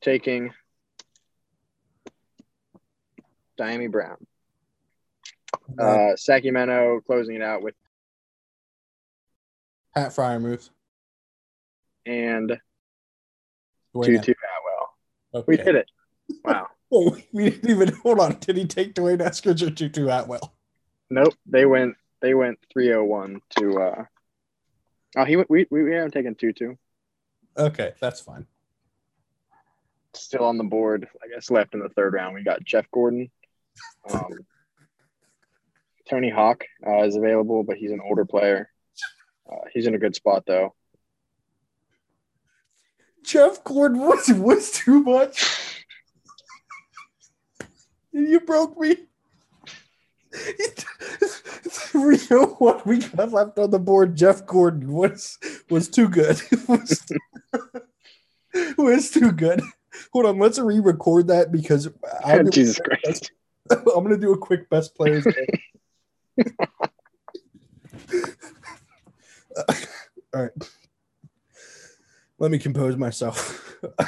[0.00, 0.52] taking
[3.58, 4.16] Dyami Brown.
[5.78, 7.74] Uh, Sacramento closing it out with
[9.94, 10.70] Pat Freiermuth.
[12.06, 12.58] and
[13.94, 14.36] Tutu Haskins.
[15.32, 15.44] Atwell.
[15.46, 15.64] We Okay.
[15.64, 15.90] did it.
[16.44, 16.66] Wow.
[16.90, 18.38] Oh, we didn't even hold on.
[18.40, 20.54] Did he take D'Wayne Eskridge or Tutu Atwell?
[21.10, 21.34] Nope.
[21.44, 24.04] They went they went 301 to uh
[25.18, 26.76] Oh, he went, we we we haven't taken Tutu.
[27.58, 28.46] Okay, that's fine.
[30.14, 31.08] Still on the board.
[31.22, 32.34] I guess left in the third round.
[32.34, 33.30] We got Jeff Gordon.
[34.10, 34.30] Um,
[36.08, 38.70] Tony Hawk uh, is available, but he's an older player.
[39.50, 40.74] Uh, he's in a good spot though.
[43.28, 45.84] Jeff Gordon was was too much.
[48.10, 48.96] you broke me.
[52.30, 54.16] Oh one we got left on the board.
[54.16, 56.40] Jeff Gordon was was too good.
[56.68, 57.02] was,
[58.78, 59.62] was too good.
[60.12, 61.88] Hold on, let's re-record that because
[62.24, 63.30] I'm gonna, Jesus Christ.
[63.70, 65.26] I'm gonna do a quick best players.
[65.26, 65.46] game.
[70.34, 70.52] All right.
[72.38, 73.74] Let me compose myself.
[73.82, 74.06] All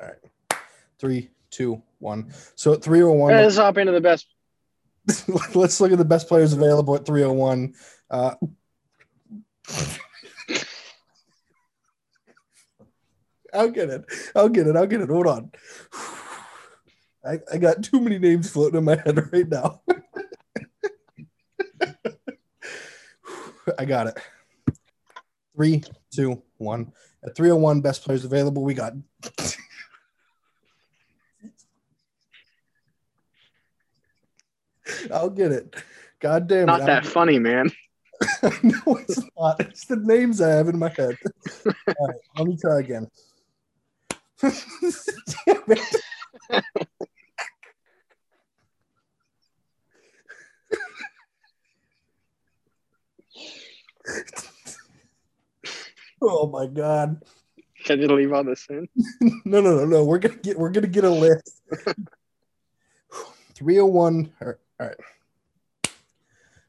[0.00, 0.14] right.
[0.98, 2.32] Three, two, one.
[2.54, 4.26] So at 301, Let's hop into the best.
[5.54, 7.74] let's look at the best players available at 301.
[8.10, 8.34] Uh,
[13.52, 14.04] I'll get it.
[14.34, 14.76] I'll get it.
[14.76, 15.08] I'll get it.
[15.08, 15.50] Hold on.
[17.24, 19.80] I, I got too many names floating in my head right now.
[23.78, 24.18] I got it.
[25.54, 25.82] Three,
[26.14, 26.92] two, one.
[27.24, 28.62] At 301, best players available.
[28.64, 28.94] We got
[35.12, 35.74] I'll get it.
[36.20, 36.86] God damn Not it.
[36.86, 37.70] that funny, man.
[38.62, 39.60] no, it's not.
[39.60, 41.16] It's the names I have in my head.
[41.66, 43.08] All right, let me try again.
[56.26, 57.22] Oh my god.
[57.84, 58.88] Can you leave all this in?
[59.44, 60.04] No, no, no, no.
[60.04, 61.60] We're gonna get we're gonna get a list.
[63.54, 64.32] 301.
[64.40, 64.56] All right.
[64.80, 64.96] All right.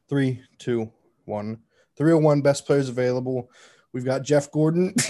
[0.08, 0.92] Three, two,
[1.24, 1.62] one.
[1.96, 3.50] 301 best players available.
[3.92, 4.94] We've got Jeff Gordon.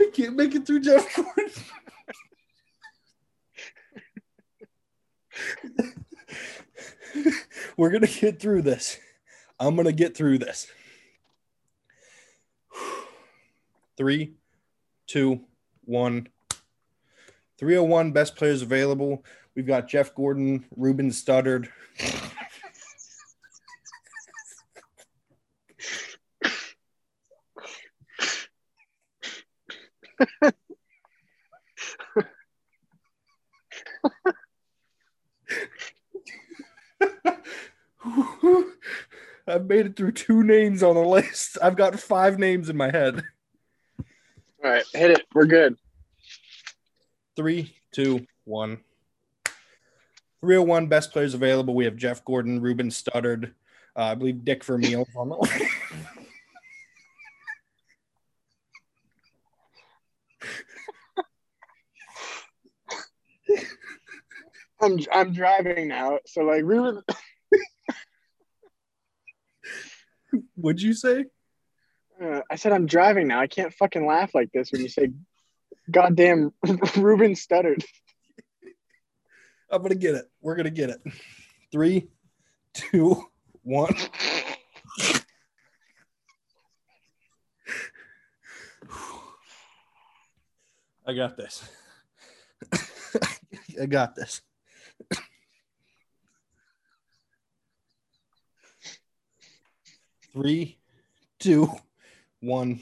[0.00, 1.50] I can't make it through Jeff Gordon.
[7.78, 8.98] We're gonna get through this.
[9.60, 10.66] I'm gonna get through this.
[13.96, 14.34] Three,
[15.06, 15.40] two,
[15.84, 16.28] one.
[17.58, 19.24] 301 best players available.
[19.54, 21.68] We've got Jeff Gordon, Ruben Studdard.
[39.48, 41.58] I've made it through two names on the list.
[41.62, 43.22] I've got five names in my head.
[44.64, 45.26] All right, hit it.
[45.34, 45.76] We're good.
[47.36, 48.78] Three, two, one.
[50.40, 51.74] 301 best players available.
[51.74, 53.52] We have Jeff Gordon, Ruben Studdard,
[53.96, 55.64] uh, I believe Dick Vermeil on the list.
[64.80, 67.02] I'm I'm driving now, so like Ruben.
[70.54, 71.26] What'd you say?
[72.22, 73.40] Uh, I said I'm driving now.
[73.40, 75.12] I can't fucking laugh like this when you say,
[75.90, 76.52] "Goddamn,
[76.96, 77.84] Ruben stuttered."
[79.70, 80.24] I'm gonna get it.
[80.40, 81.00] We're gonna get it.
[81.70, 82.08] Three,
[82.74, 83.24] two,
[83.62, 83.94] one.
[91.06, 91.66] I got this.
[93.80, 94.42] I got this.
[100.32, 100.78] Three,
[101.38, 101.70] two,
[102.40, 102.80] one.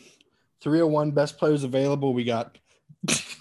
[0.61, 2.15] 301 best players available.
[2.15, 2.59] We got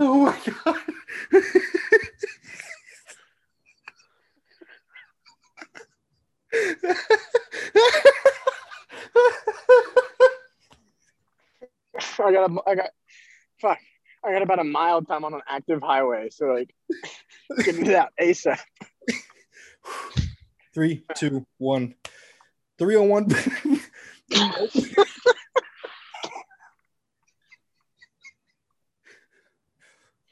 [0.00, 0.76] Oh my god.
[12.20, 12.90] I got I got,
[13.60, 13.78] fuck.
[14.28, 16.74] I got about a mile time on an active highway, so like,
[17.64, 18.58] get me that ASAP.
[20.74, 21.94] Three, two, one.
[22.78, 23.28] 301.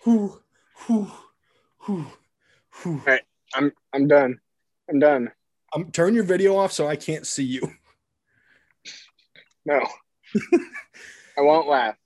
[0.05, 0.41] Whew,
[0.87, 1.11] whew,
[1.85, 2.07] whew,
[2.83, 3.03] whew.
[3.05, 3.23] Right.
[3.55, 4.39] I'm I'm done.
[4.89, 5.33] I'm done.
[5.75, 7.73] Um, turn your video off so I can't see you.
[9.65, 9.81] No,
[11.37, 11.97] I won't laugh.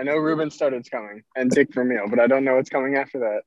[0.00, 3.18] I know Ruben Studdard's coming and Dick Vermeil, but I don't know what's coming after
[3.18, 3.42] that.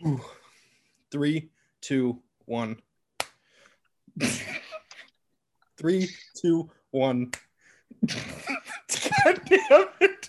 [0.00, 0.20] Whew.
[1.10, 1.48] Three,
[1.80, 2.76] two, one.
[5.78, 7.32] Three, two, one.
[9.24, 10.28] God damn it.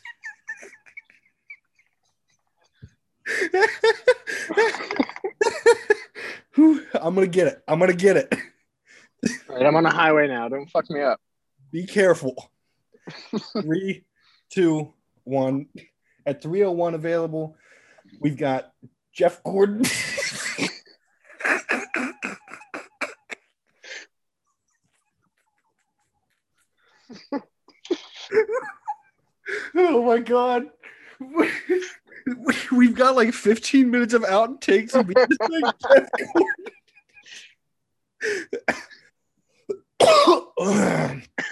[7.01, 7.63] I'm gonna get it.
[7.67, 8.33] I'm gonna get it.
[9.49, 10.47] All right, I'm on the highway now.
[10.47, 11.19] Don't fuck me up.
[11.73, 12.49] Be careful.
[13.61, 14.05] Three,
[14.49, 14.93] two,
[15.23, 15.67] one.
[16.25, 17.55] At 301 available,
[18.19, 18.71] we've got
[19.13, 19.85] Jeff Gordon.
[29.75, 30.65] oh my god.
[32.71, 36.09] We, have got like 15 minutes of outtakes and we just like Jeff
[40.57, 41.23] Gordon.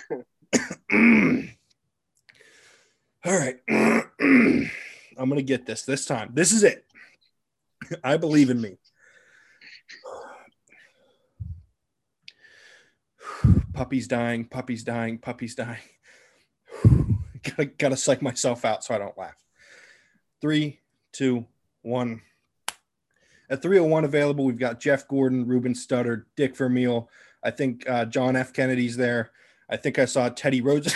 [3.25, 3.55] All right.
[3.69, 4.69] I'm
[5.17, 6.31] going to get this this time.
[6.33, 6.85] This is it.
[8.03, 8.77] I believe in me.
[13.73, 15.81] Puppy's dying, puppy's dying, puppy's dying.
[17.43, 19.35] gotta gotta psych myself out so I don't laugh.
[20.41, 20.79] Three,
[21.11, 21.47] two,
[21.81, 22.21] one.
[23.49, 27.09] At 301 available, we've got Jeff Gordon, Ruben Studdard, Dick Vermeil.
[27.43, 28.53] I think uh, John F.
[28.53, 29.31] Kennedy's there.
[29.73, 30.85] I think I saw Teddy Rose.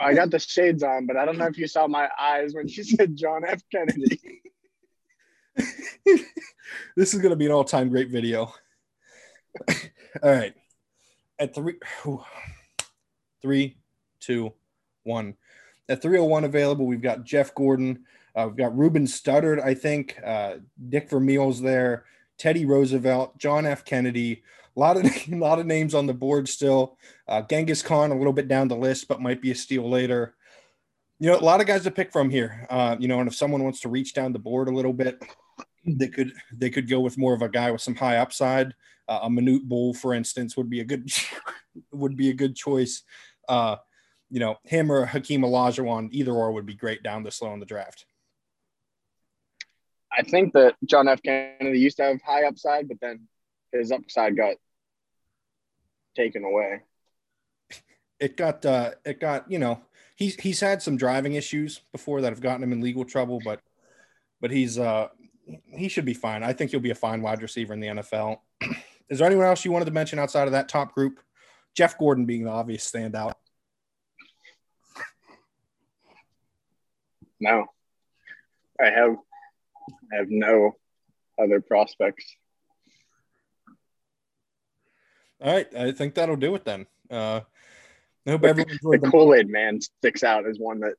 [0.00, 2.66] I got the shades on, but I don't know if you saw my eyes when
[2.66, 3.62] she said John F.
[3.70, 4.42] Kennedy.
[6.96, 8.52] this is going to be an all time great video.
[9.68, 9.76] all
[10.24, 10.54] right.
[11.38, 11.76] At three,
[13.40, 13.76] three,
[14.18, 14.52] two,
[15.04, 15.36] one.
[15.92, 18.06] At 301 available, we've got Jeff Gordon.
[18.34, 20.18] Uh, we've got Ruben Studdard, I think.
[20.24, 20.54] Uh,
[20.88, 22.06] Dick Vermeil's there.
[22.38, 23.84] Teddy Roosevelt, John F.
[23.84, 24.42] Kennedy,
[24.74, 26.96] a lot of a lot of names on the board still.
[27.28, 30.34] Uh, Genghis Khan a little bit down the list, but might be a steal later.
[31.20, 32.66] You know, a lot of guys to pick from here.
[32.70, 35.22] Uh, you know, and if someone wants to reach down the board a little bit,
[35.86, 38.74] they could they could go with more of a guy with some high upside.
[39.06, 41.06] Uh, a Manute Bol, for instance, would be a good
[41.92, 43.02] would be a good choice.
[43.46, 43.76] Uh,
[44.32, 47.60] you know, him or Hakeem Olajuwon, either or would be great down this low in
[47.60, 48.06] the draft.
[50.10, 51.22] I think that John F.
[51.22, 53.28] Kennedy used to have high upside, but then
[53.72, 54.56] his upside got
[56.16, 56.80] taken away.
[58.20, 59.80] It got uh it got, you know,
[60.14, 63.60] he's he's had some driving issues before that have gotten him in legal trouble, but
[64.40, 65.08] but he's uh
[65.76, 66.44] he should be fine.
[66.44, 68.38] I think he'll be a fine wide receiver in the NFL.
[69.08, 71.18] Is there anyone else you wanted to mention outside of that top group?
[71.74, 73.32] Jeff Gordon being the obvious standout.
[77.42, 77.66] No.
[78.80, 79.16] I have
[80.12, 80.76] I have no
[81.42, 82.24] other prospects.
[85.42, 86.86] All right, I think that'll do it then.
[87.10, 87.40] Uh,
[88.26, 90.94] I hope everyone enjoyed the Kool Aid Man sticks out as one that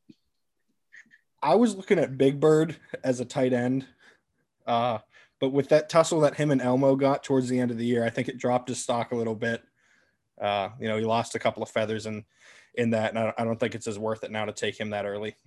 [1.42, 2.76] I was looking at Big Bird
[3.06, 3.88] as a tight end,
[4.68, 4.98] uh,
[5.40, 8.04] but with that tussle that him and Elmo got towards the end of the year,
[8.04, 9.64] I think it dropped his stock a little bit.
[10.42, 12.26] Uh, you know, he lost a couple of feathers in
[12.76, 14.90] in that, and I, I don't think it's as worth it now to take him
[14.90, 15.38] that early.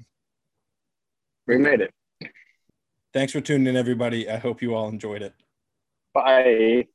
[1.47, 1.93] We made it.
[3.13, 4.29] Thanks for tuning in, everybody.
[4.29, 5.35] I hope you all enjoyed it.
[6.13, 6.87] Bye.